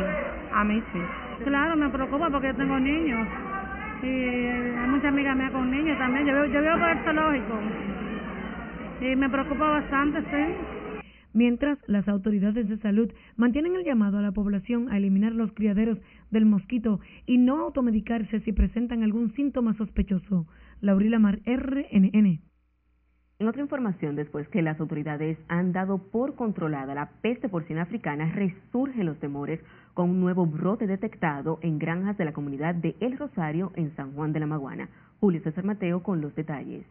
[0.51, 0.99] a mí sí.
[1.45, 3.29] Claro, me preocupa porque yo tengo niños
[4.03, 6.27] y hay muchas amigas mías con niños también.
[6.27, 7.59] Yo veo, yo veo por el zoológico
[9.01, 11.01] y me preocupa bastante, sí.
[11.33, 15.99] Mientras, las autoridades de salud mantienen el llamado a la población a eliminar los criaderos
[16.31, 20.47] del mosquito y no automedicarse si presentan algún síntoma sospechoso.
[20.81, 22.41] Laurila Mar, RNN.
[23.39, 28.31] En otra información, después que las autoridades han dado por controlada la peste porcina africana,
[28.35, 29.61] resurgen los temores
[29.95, 34.13] con un nuevo brote detectado en granjas de la comunidad de El Rosario en San
[34.13, 34.89] Juan de la Maguana.
[35.21, 36.87] Julio César Mateo con los detalles.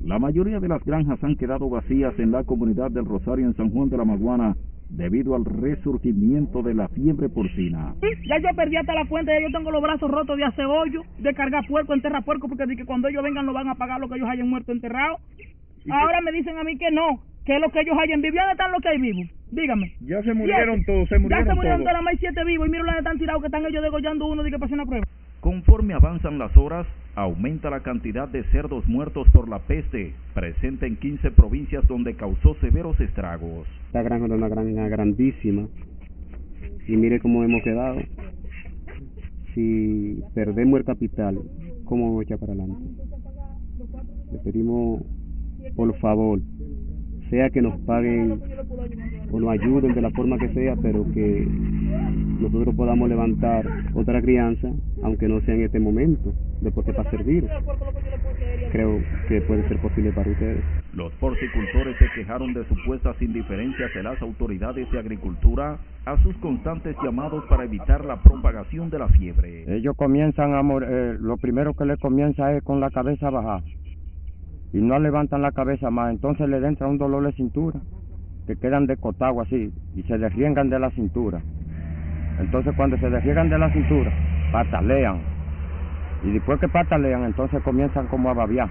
[0.00, 3.70] La mayoría de las granjas han quedado vacías en la comunidad del Rosario en San
[3.70, 4.56] Juan de la Maguana
[4.88, 7.94] debido al resurgimiento de la fiebre porcina.
[8.00, 10.66] Sí, ya yo perdí hasta la fuente, ya yo tengo los brazos rotos de hacer
[10.66, 13.76] hoyo, de cargar puerco, enterrar puerco, porque de que cuando ellos vengan no van a
[13.76, 15.18] pagar lo que ellos hayan muerto enterrado.
[15.90, 18.72] Ahora me dicen a mí que no, que lo que ellos hayan vivido, ¿dónde están
[18.72, 19.26] los que hay vivos?
[19.50, 19.94] Dígame.
[20.00, 21.92] Ya se murieron todos, se murieron Ya se murieron todos.
[21.92, 24.42] todos, más hay siete vivos, y mira la están tirados que están ellos degollando uno
[24.42, 25.06] de que pase una prueba.
[25.40, 30.96] Conforme avanzan las horas, aumenta la cantidad de cerdos muertos por la peste, presente en
[30.96, 33.66] 15 provincias donde causó severos estragos.
[33.86, 35.66] Esta granja era una granja grandísima
[36.86, 38.00] y mire cómo hemos quedado.
[39.54, 41.38] Si perdemos el capital,
[41.84, 42.84] ¿cómo vamos a echar para adelante?
[44.32, 45.02] Le pedimos,
[45.74, 46.40] por favor,
[47.30, 48.40] sea que nos paguen
[49.32, 51.46] o nos ayuden de la forma que sea, pero que
[52.40, 53.64] nosotros podamos levantar
[53.94, 54.68] otra crianza,
[55.02, 57.46] aunque no sea en este momento, después que para servir.
[58.72, 60.62] Creo que puede ser posible para ustedes.
[60.94, 66.96] Los porcicultores se quejaron de supuestas indiferencias de las autoridades de agricultura a sus constantes
[67.02, 69.64] llamados para evitar la propagación de la fiebre.
[69.76, 73.62] Ellos comienzan a mor- eh, lo primero que les comienza es con la cabeza baja
[74.72, 77.80] y no levantan la cabeza más, entonces les entra un dolor de cintura,
[78.46, 81.40] que quedan descotados así y se desriengan de la cintura.
[82.38, 84.12] Entonces cuando se desriegan de la cintura,
[84.52, 85.20] patalean.
[86.24, 88.68] Y después que patalean, entonces comienzan como a babiar.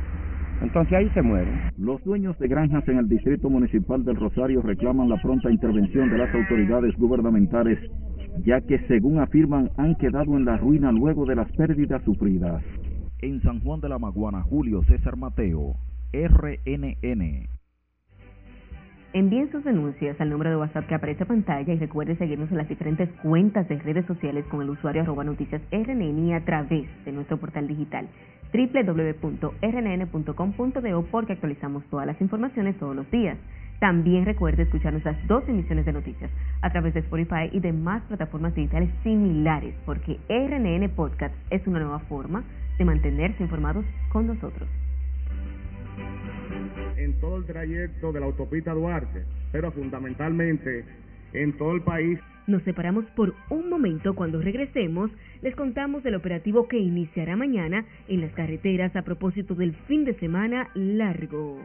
[0.62, 1.72] Entonces ahí se mueren.
[1.78, 6.18] Los dueños de granjas en el Distrito Municipal del Rosario reclaman la pronta intervención de
[6.18, 7.80] las autoridades gubernamentales,
[8.46, 12.62] ya que según afirman han quedado en la ruina luego de las pérdidas sufridas.
[13.22, 15.76] En San Juan de la Maguana, Julio César Mateo,
[19.12, 22.58] Envíen sus denuncias al número de WhatsApp que aparece en pantalla y recuerde seguirnos en
[22.58, 26.88] las diferentes cuentas de redes sociales con el usuario arroba noticias RNN y a través
[27.06, 28.08] de nuestro portal digital
[28.54, 29.52] www.rnn.com.do
[31.10, 33.36] porque actualizamos todas las informaciones todos los días.
[33.80, 36.30] También recuerde escuchar nuestras dos emisiones de noticias
[36.62, 42.00] a través de Spotify y demás plataformas digitales similares porque RNN Podcast es una nueva
[42.02, 42.44] forma
[42.78, 44.70] de mantenerse informados con nosotros.
[47.10, 50.86] En todo el trayecto de la autopista Duarte, pero fundamentalmente
[51.34, 52.20] en todo el país.
[52.48, 54.16] Nos separamos por un momento.
[54.16, 59.74] Cuando regresemos, les contamos del operativo que iniciará mañana en las carreteras a propósito del
[59.88, 61.60] fin de semana largo.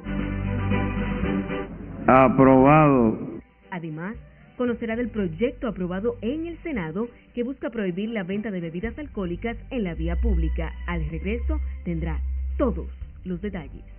[2.07, 3.40] Aprobado.
[3.70, 4.16] Además,
[4.57, 9.57] conocerá del proyecto aprobado en el Senado que busca prohibir la venta de bebidas alcohólicas
[9.70, 10.72] en la vía pública.
[10.87, 12.20] Al regreso tendrá
[12.59, 12.88] todos
[13.24, 13.94] los detalles.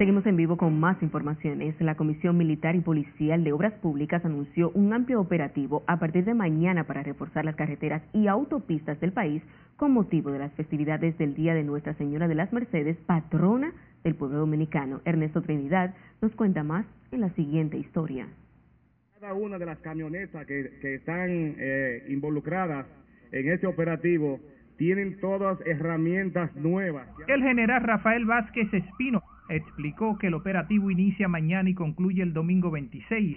[0.00, 1.78] Seguimos en vivo con más informaciones.
[1.78, 6.32] La Comisión Militar y Policial de Obras Públicas anunció un amplio operativo a partir de
[6.32, 9.42] mañana para reforzar las carreteras y autopistas del país
[9.76, 14.14] con motivo de las festividades del Día de Nuestra Señora de las Mercedes, patrona del
[14.14, 15.02] pueblo dominicano.
[15.04, 18.26] Ernesto Trinidad nos cuenta más en la siguiente historia.
[19.20, 22.86] Cada una de las camionetas que, que están eh, involucradas
[23.32, 24.40] en este operativo
[24.78, 27.06] tienen todas herramientas nuevas.
[27.28, 32.70] El general Rafael Vázquez Espino explicó que el operativo inicia mañana y concluye el domingo
[32.70, 33.36] 26.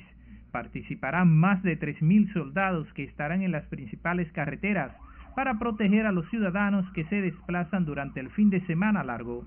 [0.51, 4.91] Participarán más de 3.000 soldados que estarán en las principales carreteras
[5.35, 9.45] para proteger a los ciudadanos que se desplazan durante el fin de semana largo.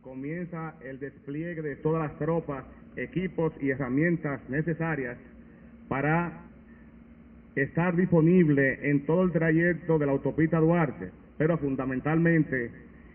[0.00, 2.64] comienza el despliegue de todas las tropas,
[2.96, 5.18] equipos y herramientas necesarias
[5.88, 6.32] para
[7.54, 12.70] estar disponible en todo el trayecto de la autopista Duarte, pero fundamentalmente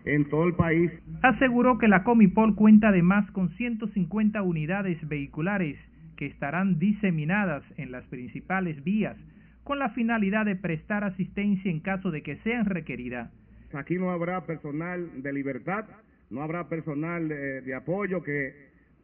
[0.06, 0.90] en todo el país.
[1.22, 5.76] Aseguró que la Comipol cuenta además con 150 unidades vehiculares
[6.16, 9.16] que estarán diseminadas en las principales vías
[9.64, 13.30] con la finalidad de prestar asistencia en caso de que sean requeridas.
[13.72, 15.86] Aquí no habrá personal de libertad,
[16.30, 18.54] no habrá personal de, de apoyo, que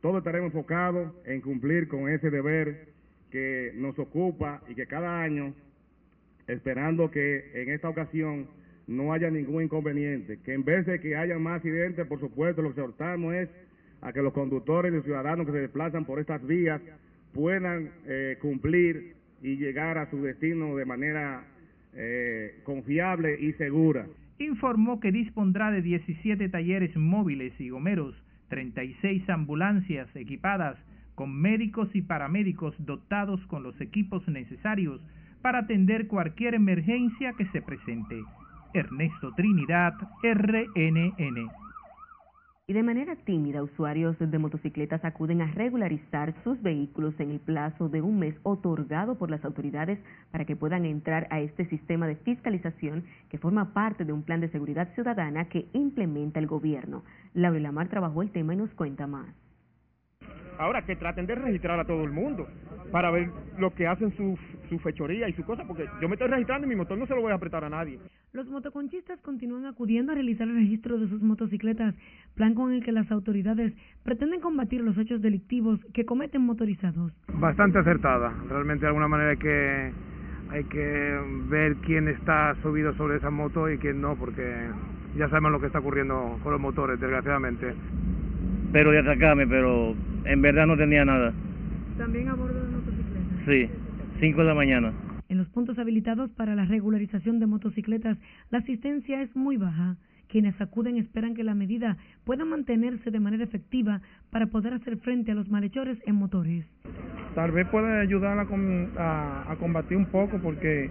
[0.01, 2.93] todos estaremos enfocados en cumplir con ese deber
[3.33, 5.53] que nos ocupa y que cada año,
[6.47, 8.47] esperando que en esta ocasión
[8.87, 12.75] no haya ningún inconveniente, que en vez de que haya más accidentes, por supuesto, lo
[12.75, 13.49] que exhortamos es
[14.01, 16.81] a que los conductores y los ciudadanos que se desplazan por estas vías
[17.33, 21.45] puedan eh, cumplir y llegar a su destino de manera
[21.95, 24.07] eh, confiable y segura.
[24.39, 28.15] Informó que dispondrá de 17 talleres móviles y gomeros,
[28.49, 30.79] 36 ambulancias equipadas
[31.15, 35.01] con médicos y paramédicos dotados con los equipos necesarios
[35.43, 38.23] para atender cualquier emergencia que se presente.
[38.75, 39.93] Ernesto Trinidad,
[40.23, 41.51] RNN.
[42.67, 47.91] Y de manera tímida, usuarios de motocicletas acuden a regularizar sus vehículos en el plazo
[47.91, 49.99] de un mes otorgado por las autoridades
[50.31, 54.41] para que puedan entrar a este sistema de fiscalización que forma parte de un plan
[54.41, 57.03] de seguridad ciudadana que implementa el gobierno.
[57.35, 59.27] Laura Lamar trabajó el tema y nos cuenta más.
[60.59, 62.47] Ahora que traten de registrar a todo el mundo
[62.91, 66.29] para ver lo que hacen su, su fechoría y su cosa, porque yo me estoy
[66.29, 67.99] registrando y mi motor no se lo voy a apretar a nadie.
[68.33, 71.95] Los motoconchistas continúan acudiendo a realizar el registro de sus motocicletas,
[72.35, 77.13] plan con el que las autoridades pretenden combatir los hechos delictivos que cometen motorizados.
[77.35, 79.93] Bastante acertada, realmente de alguna manera hay que,
[80.51, 81.19] hay que
[81.49, 84.69] ver quién está subido sobre esa moto y quién no, porque
[85.17, 87.75] ya sabemos lo que está ocurriendo con los motores, desgraciadamente.
[88.73, 89.95] Pero de atacarme, pero
[90.25, 91.33] en verdad no tenía nada.
[91.99, 93.21] ¿También a bordo de motocicleta?
[93.47, 93.69] Sí,
[94.21, 94.93] 5 de la mañana.
[95.29, 98.19] En los puntos habilitados para la regularización de motocicletas,
[98.51, 99.97] la asistencia es muy baja.
[100.29, 104.01] Quienes acuden esperan que la medida pueda mantenerse de manera efectiva
[104.31, 106.65] para poder hacer frente a los malhechores en motores.
[107.35, 110.91] Tal vez pueda ayudar a, a, a combatir un poco porque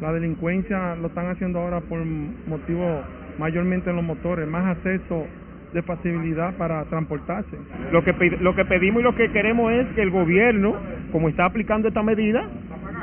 [0.00, 3.02] la delincuencia lo están haciendo ahora por motivo
[3.38, 5.26] mayormente en los motores, más acceso
[5.72, 7.56] de facilidad para transportarse.
[7.92, 10.74] Lo que, lo que pedimos y lo que queremos es que el gobierno,
[11.10, 12.44] como está aplicando esta medida,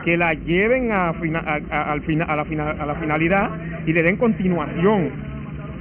[0.03, 3.49] que la lleven a, al fina- a la, la finalidad
[3.85, 5.09] y le den continuación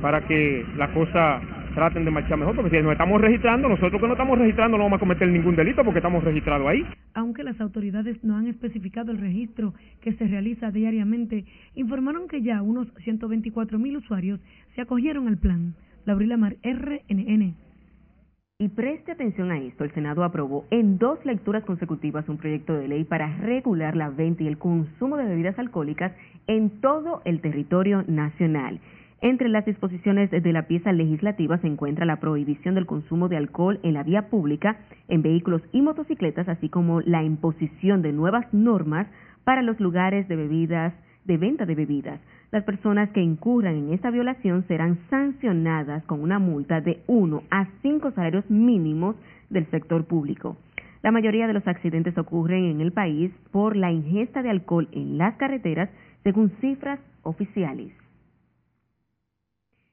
[0.03, 1.43] para que las cosas
[1.74, 4.84] traten de marchar mejor, porque si nos estamos registrando, nosotros que no estamos registrando no
[4.84, 6.84] vamos a cometer ningún delito porque estamos registrados ahí.
[7.14, 11.45] Aunque las autoridades no han especificado el registro que se realiza diariamente,
[11.76, 14.41] informaron que ya unos 124 mil usuarios
[14.74, 15.74] se acogieron al plan.
[16.09, 17.55] Laurila Mar, RNN.
[18.59, 22.89] Y preste atención a esto, el Senado aprobó en dos lecturas consecutivas un proyecto de
[22.89, 26.13] ley para regular la venta y el consumo de bebidas alcohólicas
[26.47, 28.81] en todo el territorio nacional.
[29.21, 33.79] Entre las disposiciones de la pieza legislativa se encuentra la prohibición del consumo de alcohol
[33.83, 34.79] en la vía pública,
[35.09, 39.09] en vehículos y motocicletas, así como la imposición de nuevas normas
[39.45, 40.95] para los lugares de bebidas,
[41.27, 42.21] de venta de bebidas.
[42.51, 47.66] Las personas que incurran en esta violación serán sancionadas con una multa de 1 a
[47.82, 49.16] 5 salarios mínimos
[49.51, 50.57] del sector público.
[51.03, 55.18] La mayoría de los accidentes ocurren en el país por la ingesta de alcohol en
[55.18, 55.90] las carreteras,
[56.24, 57.92] según cifras oficiales.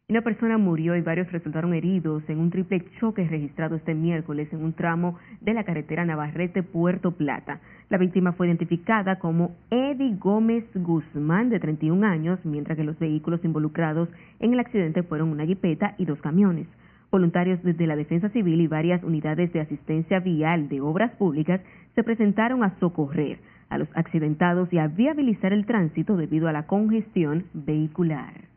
[0.07, 4.63] Una persona murió y varios resultaron heridos en un triple choque registrado este miércoles en
[4.63, 7.59] un tramo de la carretera Navarrete-Puerto Plata.
[7.89, 13.43] La víctima fue identificada como Eddie Gómez Guzmán, de 31 años, mientras que los vehículos
[13.43, 14.07] involucrados
[14.39, 16.67] en el accidente fueron una jipeta y dos camiones.
[17.09, 21.61] Voluntarios desde la Defensa Civil y varias unidades de asistencia vial de obras públicas
[21.95, 23.39] se presentaron a socorrer
[23.69, 28.54] a los accidentados y a viabilizar el tránsito debido a la congestión vehicular.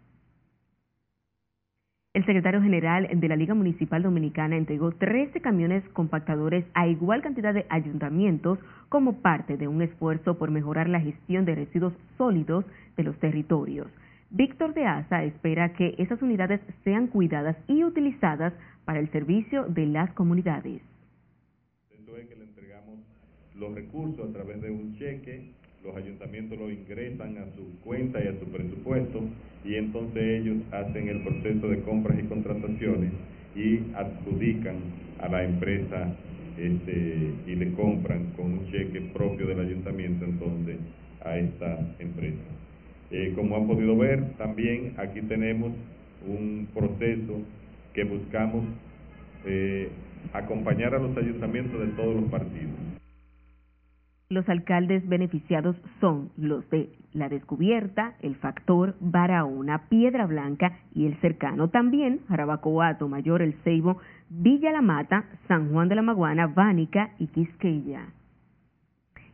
[2.15, 7.53] El secretario general de la Liga Municipal Dominicana entregó 13 camiones compactadores a igual cantidad
[7.53, 12.65] de ayuntamientos como parte de un esfuerzo por mejorar la gestión de residuos sólidos
[12.97, 13.89] de los territorios.
[14.31, 18.55] Víctor de Asa espera que esas unidades sean cuidadas y utilizadas
[18.87, 20.81] para el servicio de las comunidades.
[21.91, 23.01] Esto es que le entregamos
[23.55, 25.53] los recursos a través de un cheque,
[25.85, 29.20] los ayuntamientos lo ingresan a su cuenta y a su presupuesto
[29.64, 33.12] y entonces ellos hacen el proceso de compras y contrataciones
[33.55, 34.76] y adjudican
[35.20, 36.14] a la empresa
[36.57, 40.76] este, y le compran con un cheque propio del ayuntamiento entonces
[41.24, 42.43] a esta empresa.
[43.11, 45.72] Eh, como han podido ver, también aquí tenemos
[46.26, 47.41] un proceso
[47.95, 48.64] que buscamos
[49.47, 49.89] eh,
[50.33, 52.88] acompañar a los ayuntamientos de todos los partidos.
[54.31, 61.18] Los alcaldes beneficiados son los de La Descubierta, El Factor, Barahona, Piedra Blanca y El
[61.22, 61.70] Cercano.
[61.70, 63.97] También Jarabacoato, Mayor, El Ceibo,
[64.29, 68.09] Villa La Mata, San Juan de la Maguana, Vánica y Quisqueya.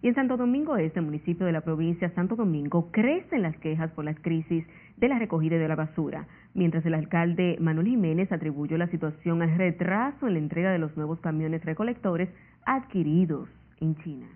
[0.01, 4.05] Y en Santo Domingo Este, municipio de la provincia Santo Domingo, crecen las quejas por
[4.05, 4.64] las crisis
[4.97, 9.57] de la recogida de la basura, mientras el alcalde Manuel Jiménez atribuyó la situación al
[9.57, 12.28] retraso en la entrega de los nuevos camiones recolectores
[12.64, 13.49] adquiridos
[13.80, 14.28] en China.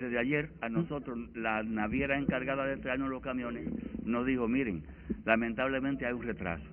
[0.00, 3.68] Desde ayer a nosotros, la naviera encargada de traernos los camiones
[4.04, 4.84] nos dijo, miren,
[5.24, 6.64] lamentablemente hay un retraso.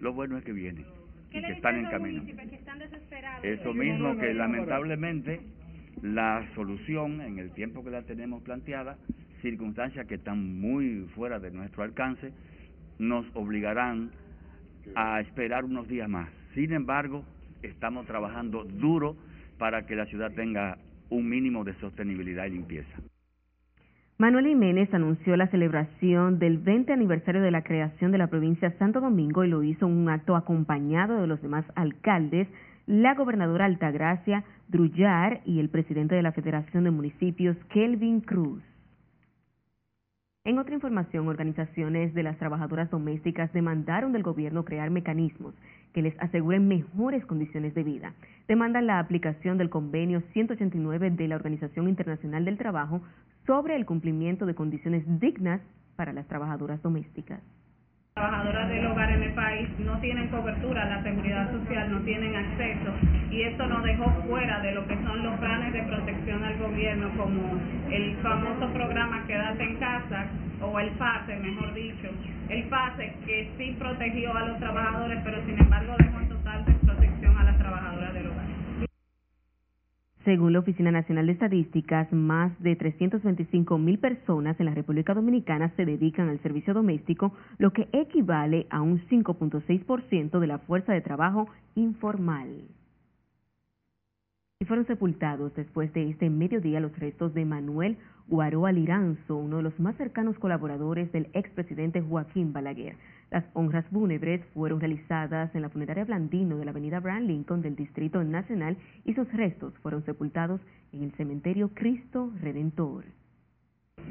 [0.00, 0.84] Lo bueno es que vienen
[1.30, 2.22] y que están en camino.
[3.42, 5.40] Eso mismo que lamentablemente
[6.02, 8.98] la solución en el tiempo que la tenemos planteada,
[9.40, 12.32] circunstancias que están muy fuera de nuestro alcance,
[12.98, 14.10] nos obligarán
[14.94, 16.28] a esperar unos días más.
[16.54, 17.24] Sin embargo,
[17.62, 19.16] estamos trabajando duro
[19.58, 20.78] para que la ciudad tenga
[21.10, 22.98] un mínimo de sostenibilidad y limpieza.
[24.18, 29.00] Manuel Jiménez anunció la celebración del 20 aniversario de la creación de la provincia Santo
[29.00, 32.48] Domingo y lo hizo en un acto acompañado de los demás alcaldes,
[32.86, 38.62] la gobernadora Altagracia Drullar y el presidente de la Federación de Municipios, Kelvin Cruz.
[40.44, 45.54] En otra información, organizaciones de las trabajadoras domésticas demandaron del gobierno crear mecanismos
[45.92, 48.14] que les aseguren mejores condiciones de vida.
[48.46, 53.02] Demandan la aplicación del convenio 189 de la Organización Internacional del Trabajo
[53.46, 55.60] sobre el cumplimiento de condiciones dignas
[55.96, 57.42] para las trabajadoras domésticas
[58.18, 62.92] trabajadoras del hogar en el país no tienen cobertura la seguridad social, no tienen acceso
[63.30, 67.10] y esto nos dejó fuera de lo que son los planes de protección al gobierno
[67.16, 67.40] como
[67.92, 70.26] el famoso programa Quédate en casa
[70.60, 72.08] o el PASE, mejor dicho,
[72.48, 76.18] el PASE que sí protegió a los trabajadores pero sin embargo dejó
[80.28, 85.72] Según la Oficina Nacional de Estadísticas, más de 325 mil personas en la República Dominicana
[85.74, 91.00] se dedican al servicio doméstico, lo que equivale a un 5.6% de la fuerza de
[91.00, 92.60] trabajo informal.
[94.60, 97.96] Y fueron sepultados después de este mediodía los restos de Manuel
[98.26, 102.96] Guaroa Liranzo, uno de los más cercanos colaboradores del expresidente Joaquín Balaguer.
[103.30, 107.76] Las honras fúnebres fueron realizadas en la funeraria Blandino de la avenida Abraham Lincoln del
[107.76, 110.60] Distrito Nacional y sus restos fueron sepultados
[110.92, 113.04] en el cementerio Cristo Redentor.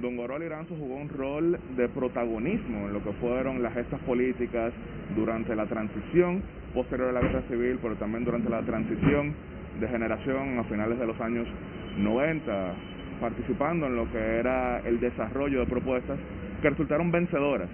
[0.02, 4.72] Don Guaroa Liranzo jugó un rol de protagonismo en lo que fueron las gestas políticas
[5.14, 6.42] durante la transición
[6.74, 9.36] posterior a la guerra civil, pero también durante la transición
[9.80, 11.48] de generación a finales de los años
[11.98, 12.74] 90,
[13.20, 16.18] participando en lo que era el desarrollo de propuestas
[16.62, 17.70] que resultaron vencedoras,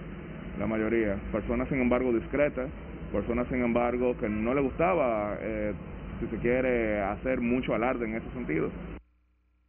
[0.59, 2.69] la mayoría, personas sin embargo discretas,
[3.11, 5.73] personas sin embargo que no le gustaba, eh,
[6.19, 8.69] si se quiere, hacer mucho alarde en ese sentido.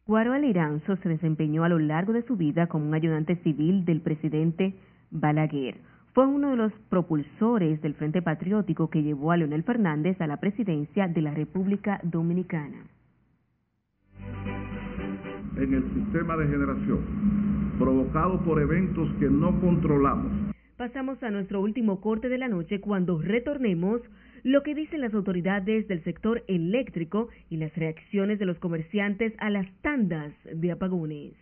[0.05, 4.01] Guaro Aliranzo se desempeñó a lo largo de su vida como un ayudante civil del
[4.01, 4.75] presidente
[5.09, 5.77] Balaguer
[6.15, 10.37] fue uno de los propulsores del Frente Patriótico que llevó a Leonel Fernández a la
[10.37, 12.87] presidencia de la República Dominicana.
[15.57, 17.01] En el sistema de generación,
[17.77, 20.31] provocado por eventos que no controlamos.
[20.77, 24.01] Pasamos a nuestro último corte de la noche cuando retornemos
[24.43, 29.49] lo que dicen las autoridades del sector eléctrico y las reacciones de los comerciantes a
[29.49, 31.33] las tandas de apagones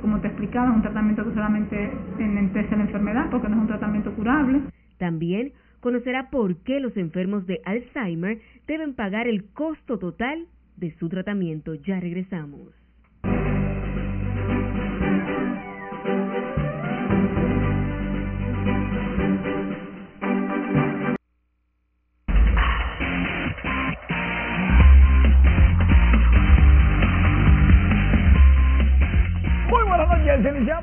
[0.00, 3.68] como te explicaba, es un tratamiento que solamente enlentece la enfermedad porque no es un
[3.68, 4.60] tratamiento curable.
[4.98, 10.46] También conocerá por qué los enfermos de Alzheimer deben pagar el costo total
[10.76, 11.74] de su tratamiento.
[11.74, 12.77] Ya regresamos.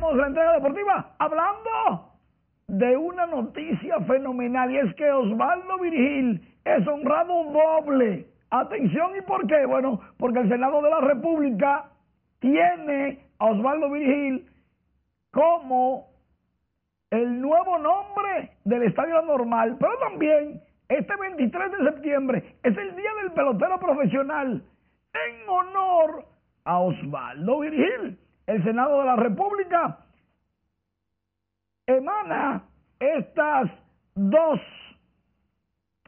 [0.06, 2.12] Iniciamos la entrega deportiva hablando
[2.68, 8.28] de una noticia fenomenal y es que Osvaldo Virgil es honrado doble.
[8.50, 9.66] Atención, ¿y por qué?
[9.66, 11.90] Bueno, porque el Senado de la República
[12.40, 14.50] tiene a Osvaldo Virgil
[15.32, 16.08] como
[17.12, 23.12] el nuevo nombre del Estadio Normal, pero también este 23 de septiembre es el Día
[23.22, 24.64] del Pelotero Profesional
[25.14, 26.26] en honor
[26.64, 30.00] a Osvaldo Virgil el Senado de la República
[31.88, 32.64] emana
[33.00, 33.70] estas
[34.16, 34.60] dos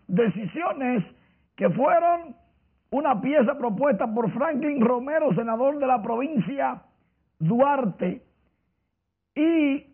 [0.07, 1.03] decisiones
[1.55, 2.35] que fueron
[2.91, 6.81] una pieza propuesta por Franklin Romero, senador de la provincia
[7.39, 8.23] Duarte,
[9.35, 9.85] y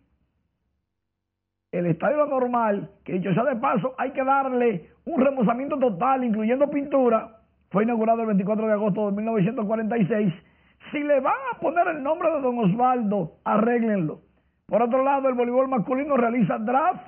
[1.72, 6.70] el estadio normal, que dicho sea de paso, hay que darle un remozamiento total, incluyendo
[6.70, 7.40] pintura,
[7.70, 10.32] fue inaugurado el 24 de agosto de 1946.
[10.90, 14.20] Si le van a poner el nombre de don Osvaldo, arréglenlo.
[14.66, 17.06] Por otro lado, el voleibol masculino realiza draft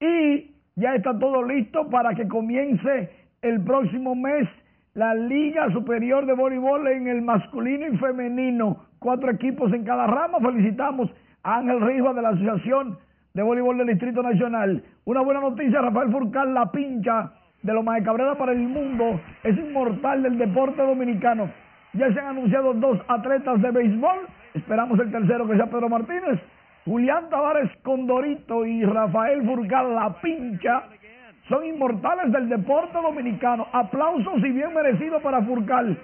[0.00, 3.10] y ya está todo listo para que comience
[3.42, 4.48] el próximo mes
[4.94, 8.86] la Liga Superior de Voleibol en el masculino y femenino.
[9.00, 10.38] Cuatro equipos en cada rama.
[10.38, 11.10] Felicitamos
[11.42, 12.98] a Ángel Riva de la Asociación
[13.34, 14.84] de Voleibol del Distrito Nacional.
[15.04, 17.32] Una buena noticia, Rafael Furcal, la pincha
[17.62, 19.20] de de Cabrera para el mundo.
[19.42, 21.50] Es inmortal del deporte dominicano.
[21.94, 24.26] Ya se han anunciado dos atletas de béisbol.
[24.54, 26.40] Esperamos el tercero que sea Pedro Martínez.
[26.84, 30.84] Julián Tavares Condorito y Rafael Furcal La Pincha
[31.48, 33.66] son inmortales del deporte dominicano.
[33.72, 35.96] Aplausos y bien merecidos para Furcal,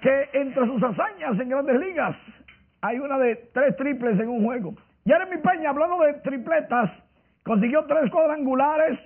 [0.00, 2.16] que entre sus hazañas en grandes ligas
[2.80, 4.74] hay una de tres triples en un juego.
[5.06, 6.90] Jeremy Peña, hablando de tripletas,
[7.44, 8.98] consiguió tres cuadrangulares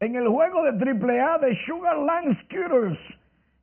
[0.00, 2.98] en el juego de triple A de Sugarland Scooters.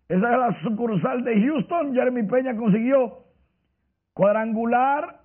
[0.07, 1.93] Esa es la sucursal de Houston.
[1.93, 3.23] Jeremy Peña consiguió
[4.13, 5.21] cuadrangular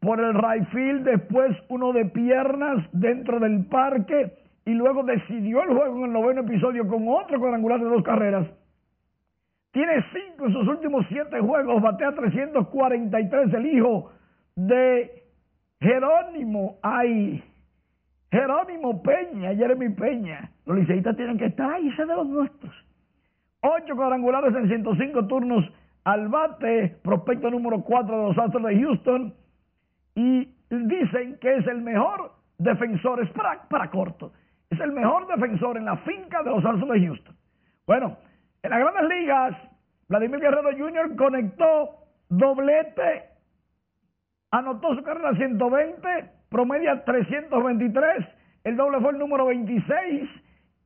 [0.00, 4.34] por el right field, después uno de piernas dentro del parque
[4.66, 8.46] y luego decidió el juego en el noveno episodio con otro cuadrangular de dos carreras.
[9.72, 14.12] Tiene cinco en sus últimos siete juegos, batea 343 el hijo
[14.56, 15.24] de
[15.80, 16.78] Jerónimo.
[16.82, 17.42] Ay,
[18.30, 20.50] Jerónimo Peña, Jeremy Peña.
[20.66, 22.83] Los liceístas tienen que estar ahí, ese de los nuestros.
[23.66, 25.64] Ocho cuadrangulares en 105 turnos
[26.04, 29.34] al bate, prospecto número 4 de los Astros de Houston
[30.14, 34.34] y dicen que es el mejor defensor, es para, corto,
[34.68, 37.34] es el mejor defensor en la finca de los Astros de Houston.
[37.86, 38.18] Bueno,
[38.62, 39.56] en las grandes ligas,
[40.08, 41.16] Vladimir Guerrero Jr.
[41.16, 43.30] conectó doblete,
[44.50, 48.26] anotó su carrera 120, promedia 323,
[48.64, 50.28] el doble fue el número 26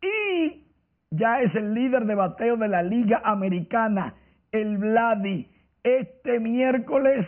[0.01, 0.67] y
[1.11, 4.14] ya es el líder de bateo de la Liga Americana,
[4.52, 5.48] el Vladi.
[5.82, 7.26] Este miércoles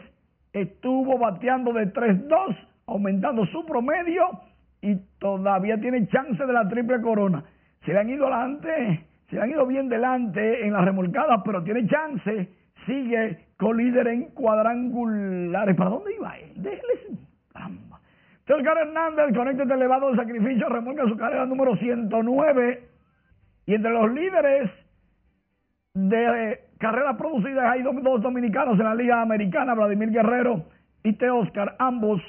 [0.53, 2.57] estuvo bateando de 3-2,
[2.87, 4.24] aumentando su promedio
[4.83, 7.45] y todavía tiene chance de la triple corona.
[7.85, 11.62] Se le han ido adelante, se le han ido bien delante en las remolcadas, pero
[11.62, 12.49] tiene chance.
[12.87, 15.76] Sigue con líder en cuadrangulares.
[15.76, 16.53] ¿Para dónde iba él?
[16.57, 17.01] Déjele.
[18.53, 22.83] Oscar Hernández, conecta este elevado sacrificio, remolca su carrera número 109.
[23.71, 24.68] Y entre los líderes
[25.95, 30.64] de carreras producidas hay dos dominicanos en la Liga Americana, Vladimir Guerrero
[31.05, 31.31] y T.
[31.31, 32.21] Oscar, ambos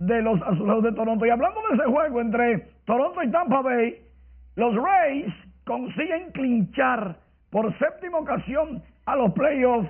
[0.00, 1.24] de los Azulejos de Toronto.
[1.24, 4.00] Y hablando de ese juego entre Toronto y Tampa Bay,
[4.56, 5.32] los Rays
[5.64, 7.16] consiguen clinchar
[7.48, 9.88] por séptima ocasión a los playoffs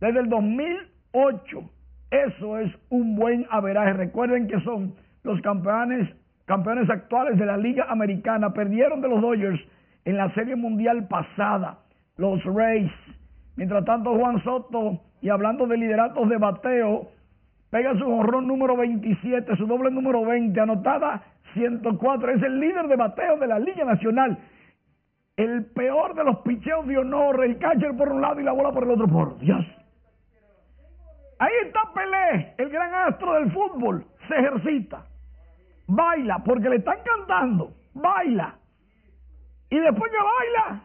[0.00, 1.68] desde el 2008.
[2.12, 3.94] Eso es un buen averaje.
[3.94, 4.94] Recuerden que son
[5.24, 6.08] los campeones,
[6.44, 8.52] campeones actuales de la Liga Americana.
[8.52, 9.60] Perdieron de los Dodgers
[10.04, 11.78] en la Serie Mundial pasada.
[12.16, 12.92] Los Rays
[13.56, 17.08] Mientras tanto, Juan Soto, y hablando de lideratos de bateo,
[17.70, 21.22] pega su honrón número 27, su doble número 20, anotada
[21.54, 22.32] 104.
[22.32, 24.38] Es el líder de bateo de la Liga Nacional.
[25.36, 28.72] El peor de los picheos de honor, el catcher por un lado y la bola
[28.72, 29.06] por el otro.
[29.06, 29.64] Por Dios.
[31.38, 34.04] Ahí está Pelé, el gran astro del fútbol.
[34.28, 35.04] Se ejercita.
[35.86, 37.72] Baila, porque le están cantando.
[37.94, 38.54] Baila.
[39.72, 40.82] Y después que baila,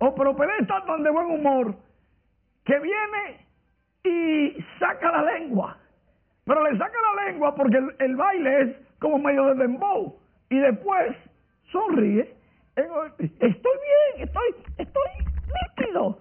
[0.00, 1.76] oh, pero Pelé está tan de buen humor
[2.64, 3.46] que viene
[4.02, 5.78] y saca la lengua.
[6.44, 10.18] Pero le saca la lengua porque el, baile es como medio de dembow.
[10.50, 11.14] Y después
[11.70, 12.34] sonríe.
[12.74, 15.10] Estoy bien, estoy, estoy
[15.78, 16.18] nítido.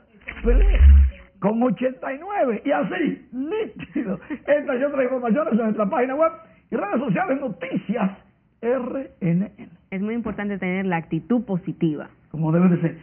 [1.39, 4.19] Con 89 y así, nítido.
[4.45, 6.33] Estas y otras informaciones en nuestra página web
[6.69, 8.24] y redes sociales, noticias
[8.61, 9.51] RNN.
[9.91, 12.09] Es muy importante tener la actitud positiva.
[12.31, 12.97] Como debe de ser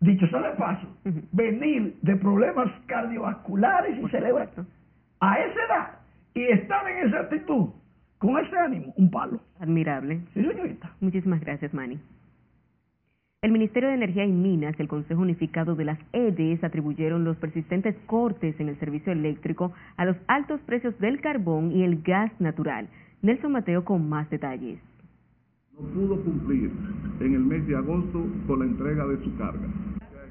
[0.00, 0.86] dicho sea de paso,
[1.32, 4.46] venir de problemas cardiovasculares y cerebro
[5.20, 5.90] a esa edad
[6.34, 7.68] y estar en esa actitud,
[8.18, 9.40] con ese ánimo, un palo.
[9.60, 10.20] Admirable.
[10.34, 10.90] Sí, señorita.
[11.00, 11.98] Muchísimas gracias, Manny.
[13.40, 17.36] El Ministerio de Energía y Minas y el Consejo Unificado de las EDES atribuyeron los
[17.36, 22.32] persistentes cortes en el servicio eléctrico a los altos precios del carbón y el gas
[22.40, 22.88] natural.
[23.20, 24.78] Nelson Mateo con más detalles.
[25.80, 26.70] No pudo cumplir
[27.18, 29.66] en el mes de agosto con la entrega de su carga.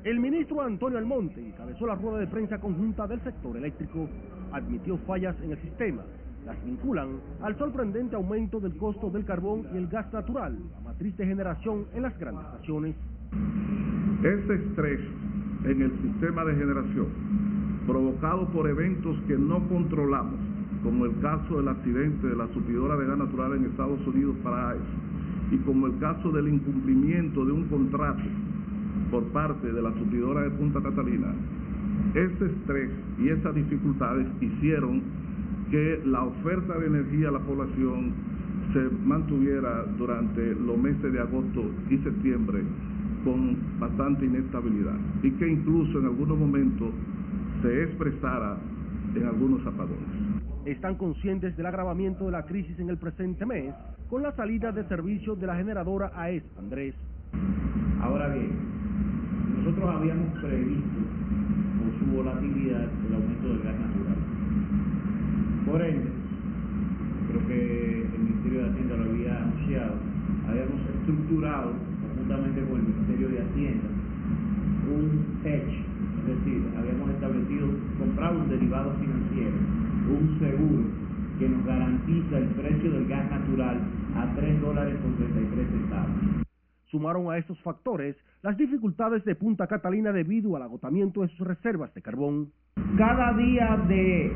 [0.05, 4.07] El ministro Antonio Almonte encabezó la rueda de prensa conjunta del sector eléctrico,
[4.53, 6.03] admitió fallas en el sistema,
[6.45, 7.09] las vinculan
[7.41, 11.85] al sorprendente aumento del costo del carbón y el gas natural, la matriz de generación
[11.93, 12.95] en las grandes estaciones.
[14.23, 15.01] Este estrés
[15.65, 17.07] en el sistema de generación,
[17.85, 20.39] provocado por eventos que no controlamos,
[20.83, 24.69] como el caso del accidente de la supidora de gas natural en Estados Unidos para
[24.71, 24.81] AES,
[25.51, 28.23] y como el caso del incumplimiento de un contrato
[29.11, 31.27] por parte de la supidora de Punta Catalina,
[32.15, 35.01] ese estrés y esas dificultades hicieron
[35.69, 38.11] que la oferta de energía a la población
[38.73, 42.61] se mantuviera durante los meses de agosto y septiembre
[43.23, 46.89] con bastante inestabilidad y que incluso en algunos momentos
[47.61, 48.57] se expresara
[49.15, 50.12] en algunos apagones.
[50.65, 53.75] Están conscientes del agravamiento de la crisis en el presente mes
[54.09, 56.95] con la salida de servicio de la generadora AES Andrés.
[58.01, 58.51] Ahora bien,
[59.57, 60.99] nosotros habíamos previsto
[61.79, 64.17] por su volatilidad el aumento del gas natural.
[65.65, 66.09] Por ende,
[67.27, 69.95] creo que el Ministerio de Hacienda lo había anunciado,
[70.47, 71.73] habíamos estructurado,
[72.07, 73.87] conjuntamente con el Ministerio de Hacienda,
[74.95, 75.83] un hedge,
[76.19, 77.67] es decir, habíamos establecido,
[77.99, 80.83] comprado un derivado financiero, un seguro
[81.39, 83.79] que nos garantiza el precio del gas natural
[84.15, 86.43] a 3 dólares con 33 centavos.
[86.85, 91.93] Sumaron a estos factores las dificultades de Punta Catalina debido al agotamiento de sus reservas
[91.95, 92.51] de carbón.
[92.97, 94.31] Cada día de,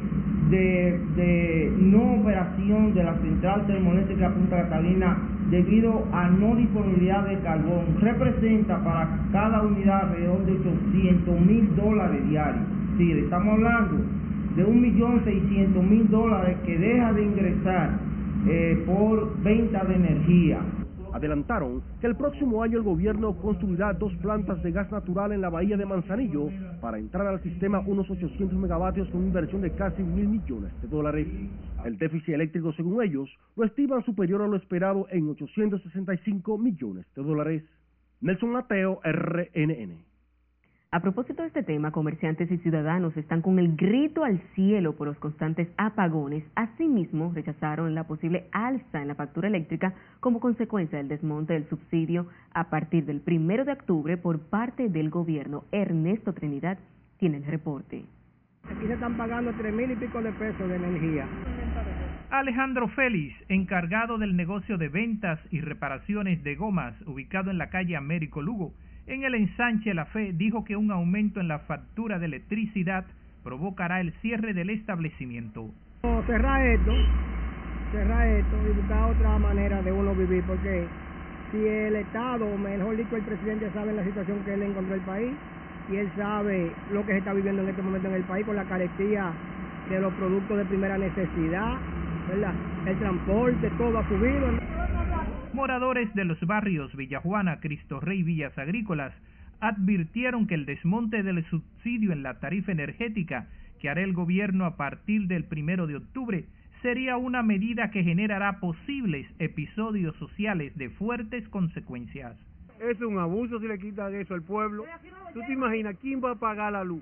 [0.50, 5.18] de, de no operación de la central termoeléctrica Punta Catalina
[5.52, 12.28] debido a no disponibilidad de carbón representa para cada unidad alrededor de 800 mil dólares
[12.28, 12.66] diarios.
[12.98, 14.04] Sí, estamos hablando
[14.58, 18.00] de 1.600.000 dólares que deja de ingresar
[18.48, 20.60] eh, por venta de energía.
[21.14, 25.50] Adelantaron que el próximo año el gobierno construirá dos plantas de gas natural en la
[25.50, 26.50] bahía de Manzanillo
[26.82, 31.28] para entrar al sistema unos 800 megavatios con inversión de casi mil millones de dólares.
[31.86, 37.24] El déficit eléctrico, según ellos, lo estiman superior a lo esperado en 865 millones de
[37.24, 37.64] dólares.
[38.22, 40.07] Nelson Mateo, RNN.
[40.90, 45.08] A propósito de este tema, comerciantes y ciudadanos están con el grito al cielo por
[45.08, 46.46] los constantes apagones.
[46.56, 52.28] Asimismo, rechazaron la posible alza en la factura eléctrica como consecuencia del desmonte del subsidio
[52.54, 55.66] a partir del primero de octubre por parte del gobierno.
[55.74, 56.80] Ernesto Trinidad
[57.18, 58.06] tiene el reporte.
[58.64, 61.28] Aquí se están pagando tres mil y pico de pesos de energía.
[62.30, 67.98] Alejandro Félix, encargado del negocio de ventas y reparaciones de gomas ubicado en la calle
[67.98, 68.74] Américo Lugo,
[69.08, 73.06] en el ensanche La Fe dijo que un aumento en la factura de electricidad
[73.44, 75.70] provocará el cierre del establecimiento.
[76.28, 76.92] Cerrar esto,
[77.94, 80.86] cerrar esto y buscar otra manera de uno vivir, porque
[81.52, 85.32] si el Estado, mejor dicho el presidente, sabe la situación que él encontró el país
[85.90, 88.58] y él sabe lo que se está viviendo en este momento en el país con
[88.58, 89.32] la carestía
[89.90, 91.78] de los productos de primera necesidad,
[92.28, 92.54] ¿verdad?
[92.86, 94.77] El transporte, todo ha subido.
[95.58, 99.12] Moradores de los barrios Villajuana, Cristo Rey y Villas Agrícolas
[99.60, 103.48] advirtieron que el desmonte del subsidio en la tarifa energética
[103.80, 106.46] que hará el gobierno a partir del primero de octubre
[106.84, 112.38] sería una medida que generará posibles episodios sociales de fuertes consecuencias.
[112.80, 114.86] Es un abuso si le quitan eso al pueblo.
[115.34, 117.02] ¿Tú te imaginas quién va a pagar la luz?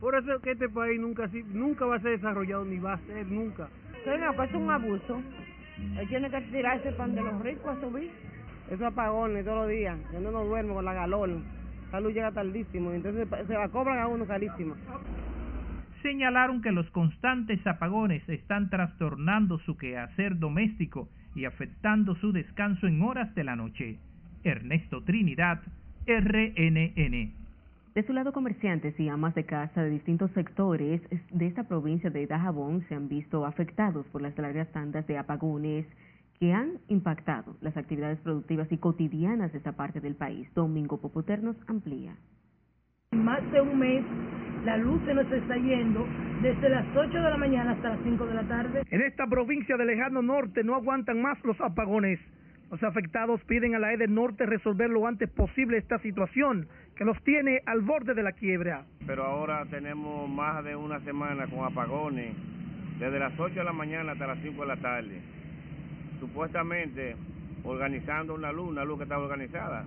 [0.00, 2.98] Por eso es que este país nunca, nunca va a ser desarrollado, ni va a
[3.06, 3.70] ser nunca.
[4.04, 5.22] Pues es un abuso.
[5.98, 8.10] Él tiene que tirarse pan de los ricos a subir.
[8.68, 11.44] Esos apagones todos los días, yo no nos duermo con la galón.
[11.92, 14.74] La luz llega tardísimo, entonces se la cobran a uno carísimo.
[16.02, 23.02] Señalaron que los constantes apagones están trastornando su quehacer doméstico y afectando su descanso en
[23.02, 23.98] horas de la noche.
[24.44, 25.60] Ernesto Trinidad,
[26.06, 27.43] RNN.
[27.94, 32.26] De su lado, comerciantes y amas de casa de distintos sectores de esta provincia de
[32.26, 35.86] Dajabón se han visto afectados por las largas tandas de apagones
[36.40, 40.52] que han impactado las actividades productivas y cotidianas de esta parte del país.
[40.54, 42.16] Domingo Popoter nos amplía.
[43.12, 44.04] Más de un mes
[44.64, 46.04] la luz se nos está yendo
[46.42, 48.82] desde las 8 de la mañana hasta las 5 de la tarde.
[48.90, 52.18] En esta provincia del lejano norte no aguantan más los apagones.
[52.74, 56.66] Los afectados piden a la EDE Norte resolver lo antes posible esta situación
[56.96, 58.84] que los tiene al borde de la quiebra.
[59.06, 62.34] Pero ahora tenemos más de una semana con apagones,
[62.98, 65.20] desde las 8 de la mañana hasta las 5 de la tarde.
[66.18, 67.14] Supuestamente
[67.62, 69.84] organizando una luz, una luz que está organizada.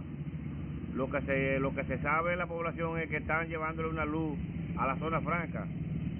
[0.95, 4.05] Lo que se, lo que se sabe en la población es que están llevándole una
[4.05, 4.37] luz
[4.77, 5.67] a la zona franca.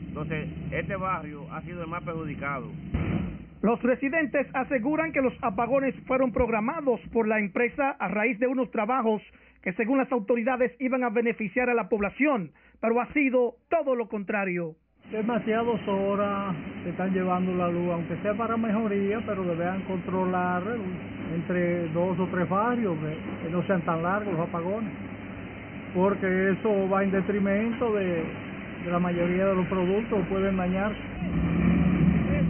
[0.05, 2.69] Entonces, este barrio ha sido el más perjudicado.
[3.61, 8.69] Los residentes aseguran que los apagones fueron programados por la empresa a raíz de unos
[8.69, 9.21] trabajos
[9.63, 14.07] que según las autoridades iban a beneficiar a la población, pero ha sido todo lo
[14.07, 14.75] contrario.
[15.11, 20.63] Demasiadas horas se están llevando la luz, aunque sea para mejoría, pero deberían controlar
[21.33, 22.95] entre dos o tres barrios,
[23.41, 24.91] que, no sean tan largos los apagones,
[25.95, 28.23] porque eso va en detrimento de,
[28.85, 31.66] de la mayoría de los productos, pueden dañarse.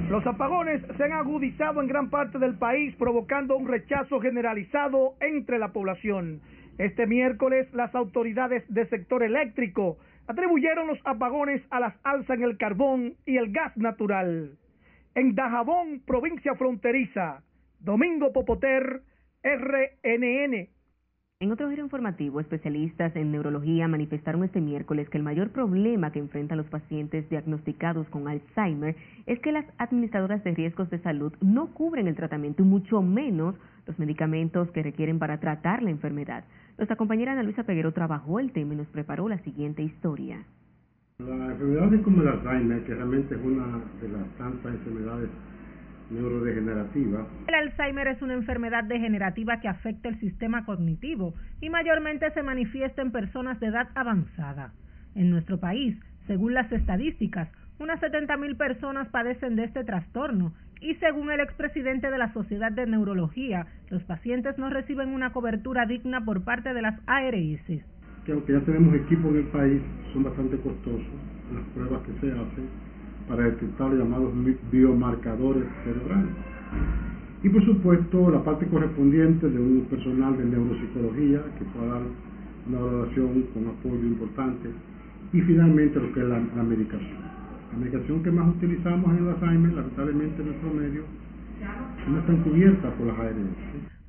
[0.09, 5.59] Los apagones se han agudizado en gran parte del país, provocando un rechazo generalizado entre
[5.59, 6.39] la población.
[6.77, 9.97] Este miércoles, las autoridades del sector eléctrico
[10.27, 14.57] atribuyeron los apagones a las alzas en el carbón y el gas natural.
[15.13, 17.43] En Dajabón, provincia fronteriza,
[17.81, 19.01] Domingo Popoter,
[19.43, 20.69] RNN.
[21.39, 26.17] En otro giro informativo, especialistas en neurología manifestaron este miércoles que el mayor problema que
[26.17, 28.95] enfrentan los pacientes diagnosticados con Alzheimer
[29.27, 33.53] es que las administradoras de riesgos de salud no cubren el tratamiento y mucho menos
[33.85, 36.43] los medicamentos que requieren para tratar la enfermedad.
[36.75, 40.43] Nuestra compañera Ana Luisa Peguero trabajó el tema y nos preparó la siguiente historia.
[41.19, 45.29] La enfermedad es como el Alzheimer, que realmente es una de las tantas enfermedades
[46.09, 47.27] neurodegenerativa.
[47.47, 53.01] El Alzheimer es una enfermedad degenerativa que afecta el sistema cognitivo y mayormente se manifiesta
[53.01, 54.73] en personas de edad avanzada.
[55.15, 55.97] En nuestro país,
[56.27, 57.49] según las estadísticas,
[57.79, 62.85] unas 70.000 personas padecen de este trastorno y según el expresidente de la Sociedad de
[62.85, 67.83] Neurología, los pacientes no reciben una cobertura digna por parte de las ARS.
[68.25, 69.81] Que aunque ya tenemos equipos en el país,
[70.13, 71.01] son bastante costosos
[71.53, 72.86] las pruebas que se hacen
[73.27, 74.31] para detectar los llamados
[74.71, 76.31] biomarcadores cerebrales.
[77.43, 82.01] Y por supuesto la parte correspondiente de un personal de neuropsicología que pueda dar
[82.67, 84.69] una valoración con apoyo importante.
[85.33, 87.19] Y finalmente lo que es la, medicación.
[87.73, 91.03] La medicación que más utilizamos en el Alzheimer, lamentablemente en nuestro medio,
[92.07, 93.35] no están cubiertas por las ARS.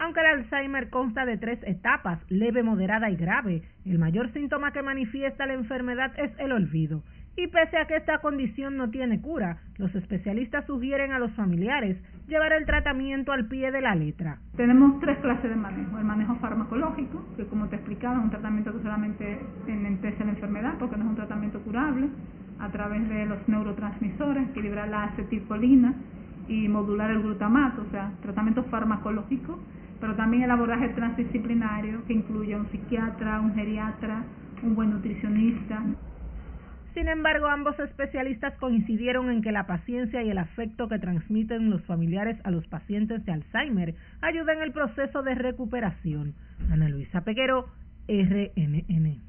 [0.00, 4.82] Aunque el Alzheimer consta de tres etapas, leve, moderada y grave, el mayor síntoma que
[4.82, 7.02] manifiesta la enfermedad es el olvido.
[7.38, 11.96] Y pese a que esta condición no tiene cura, los especialistas sugieren a los familiares
[12.26, 14.38] llevar el tratamiento al pie de la letra.
[14.56, 15.96] Tenemos tres clases de manejo.
[15.98, 20.74] El manejo farmacológico, que como te explicaba es un tratamiento que solamente enlentece la enfermedad
[20.80, 22.08] porque no es un tratamiento curable,
[22.58, 25.94] a través de los neurotransmisores, equilibrar la acetilcolina
[26.48, 29.60] y modular el glutamato, o sea, tratamiento farmacológico,
[30.00, 34.24] pero también el abordaje transdisciplinario que incluye a un psiquiatra, un geriatra,
[34.64, 35.84] un buen nutricionista.
[36.94, 41.82] Sin embargo, ambos especialistas coincidieron en que la paciencia y el afecto que transmiten los
[41.84, 46.34] familiares a los pacientes de Alzheimer ayudan en el proceso de recuperación.
[46.70, 47.66] Ana Luisa Peguero,
[48.08, 49.28] RNN.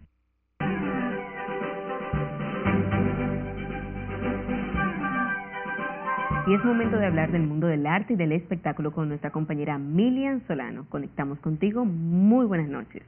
[6.47, 9.77] Y es momento de hablar del mundo del arte y del espectáculo con nuestra compañera
[9.77, 10.87] Milian Solano.
[10.89, 11.85] Conectamos contigo.
[11.85, 13.03] Muy buenas noches.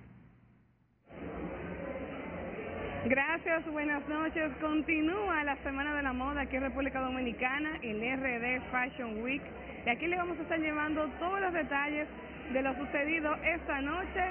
[3.06, 4.52] Gracias, buenas noches.
[4.62, 9.42] Continúa la Semana de la Moda aquí en República Dominicana, el RD Fashion Week.
[9.88, 12.08] Y aquí le vamos a estar llevando todos los detalles
[12.54, 14.24] de lo sucedido esta noche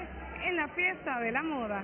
[0.45, 1.83] en la fiesta de la moda.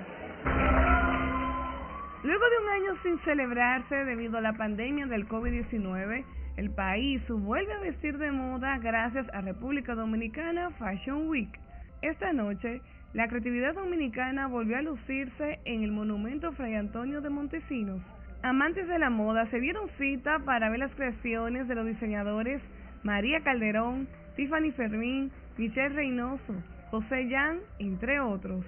[2.23, 6.23] Luego de un año sin celebrarse debido a la pandemia del COVID-19,
[6.55, 11.49] el país vuelve a vestir de moda gracias a República Dominicana Fashion Week.
[12.01, 12.81] Esta noche
[13.13, 18.01] la creatividad dominicana volvió a lucirse en el monumento Fray Antonio de Montesinos.
[18.43, 22.61] Amantes de la moda se dieron cita para ver las creaciones de los diseñadores
[23.03, 26.53] María Calderón, Tiffany Fermín, Michelle Reynoso,
[26.91, 28.65] José Yan, entre otros.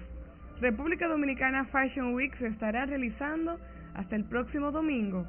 [0.60, 3.58] República Dominicana Fashion Week se estará realizando
[3.94, 5.26] hasta el próximo domingo.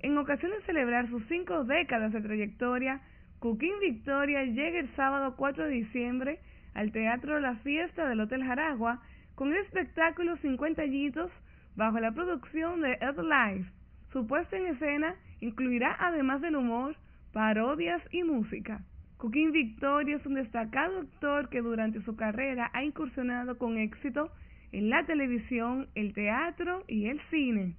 [0.00, 3.00] En ocasión de celebrar sus cinco décadas de trayectoria,
[3.40, 6.40] Cooking Victoria llega el sábado 4 de diciembre
[6.74, 9.00] al Teatro La Fiesta del Hotel Jaragua
[9.34, 11.30] con el espectáculo 50 añitos
[11.76, 13.70] bajo la producción de Ed Life.
[14.12, 16.96] Su puesta en escena incluirá, además del humor,
[17.32, 18.82] parodias y música.
[19.16, 24.30] Cooking Victoria es un destacado actor que durante su carrera ha incursionado con éxito
[24.72, 27.76] en la televisión, el teatro y el cine.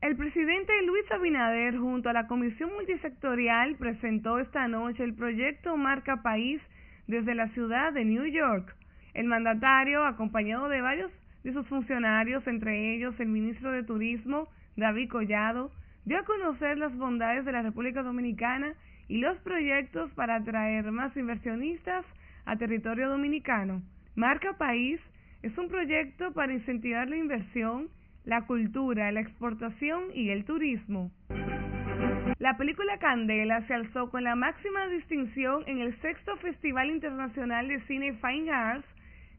[0.00, 6.22] El presidente Luis Abinader junto a la Comisión Multisectorial presentó esta noche el proyecto Marca
[6.22, 6.60] País
[7.10, 8.74] desde la ciudad de New York.
[9.14, 11.10] El mandatario, acompañado de varios
[11.42, 15.72] de sus funcionarios, entre ellos el ministro de Turismo, David Collado,
[16.04, 18.74] dio a conocer las bondades de la República Dominicana
[19.08, 22.06] y los proyectos para atraer más inversionistas
[22.46, 23.82] a territorio dominicano.
[24.14, 25.00] Marca País
[25.42, 27.88] es un proyecto para incentivar la inversión,
[28.24, 31.10] la cultura, la exportación y el turismo.
[32.40, 37.82] La película Candela se alzó con la máxima distinción en el sexto Festival Internacional de
[37.82, 38.86] Cine Fine Arts,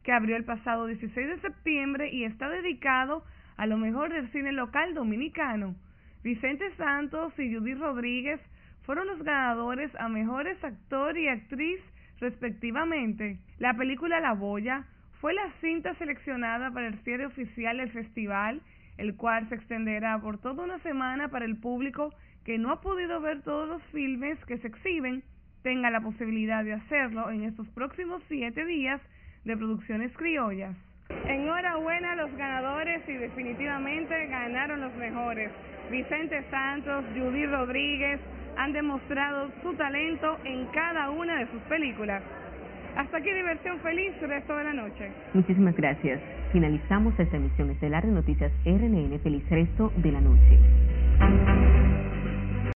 [0.03, 3.23] que abrió el pasado 16 de septiembre y está dedicado
[3.57, 5.75] a lo mejor del cine local dominicano.
[6.23, 8.39] Vicente Santos y Judy Rodríguez
[8.83, 11.79] fueron los ganadores a mejores actor y actriz
[12.19, 13.39] respectivamente.
[13.57, 14.85] La película La Boya
[15.21, 18.61] fue la cinta seleccionada para el cierre oficial del festival,
[18.99, 22.13] el cual se extenderá por toda una semana para el público
[22.51, 25.23] que no ha podido ver todos los filmes que se exhiben
[25.63, 28.99] tenga la posibilidad de hacerlo en estos próximos siete días
[29.45, 30.75] de producciones criollas.
[31.27, 35.49] Enhorabuena a los ganadores y definitivamente ganaron los mejores.
[35.89, 38.19] Vicente Santos, Judy Rodríguez
[38.57, 42.21] han demostrado su talento en cada una de sus películas.
[42.97, 45.09] Hasta aquí diversión feliz resto de la noche.
[45.33, 46.19] Muchísimas gracias.
[46.51, 49.17] Finalizamos esta emisión estelar de Noticias RNN.
[49.23, 51.80] Feliz resto de la noche.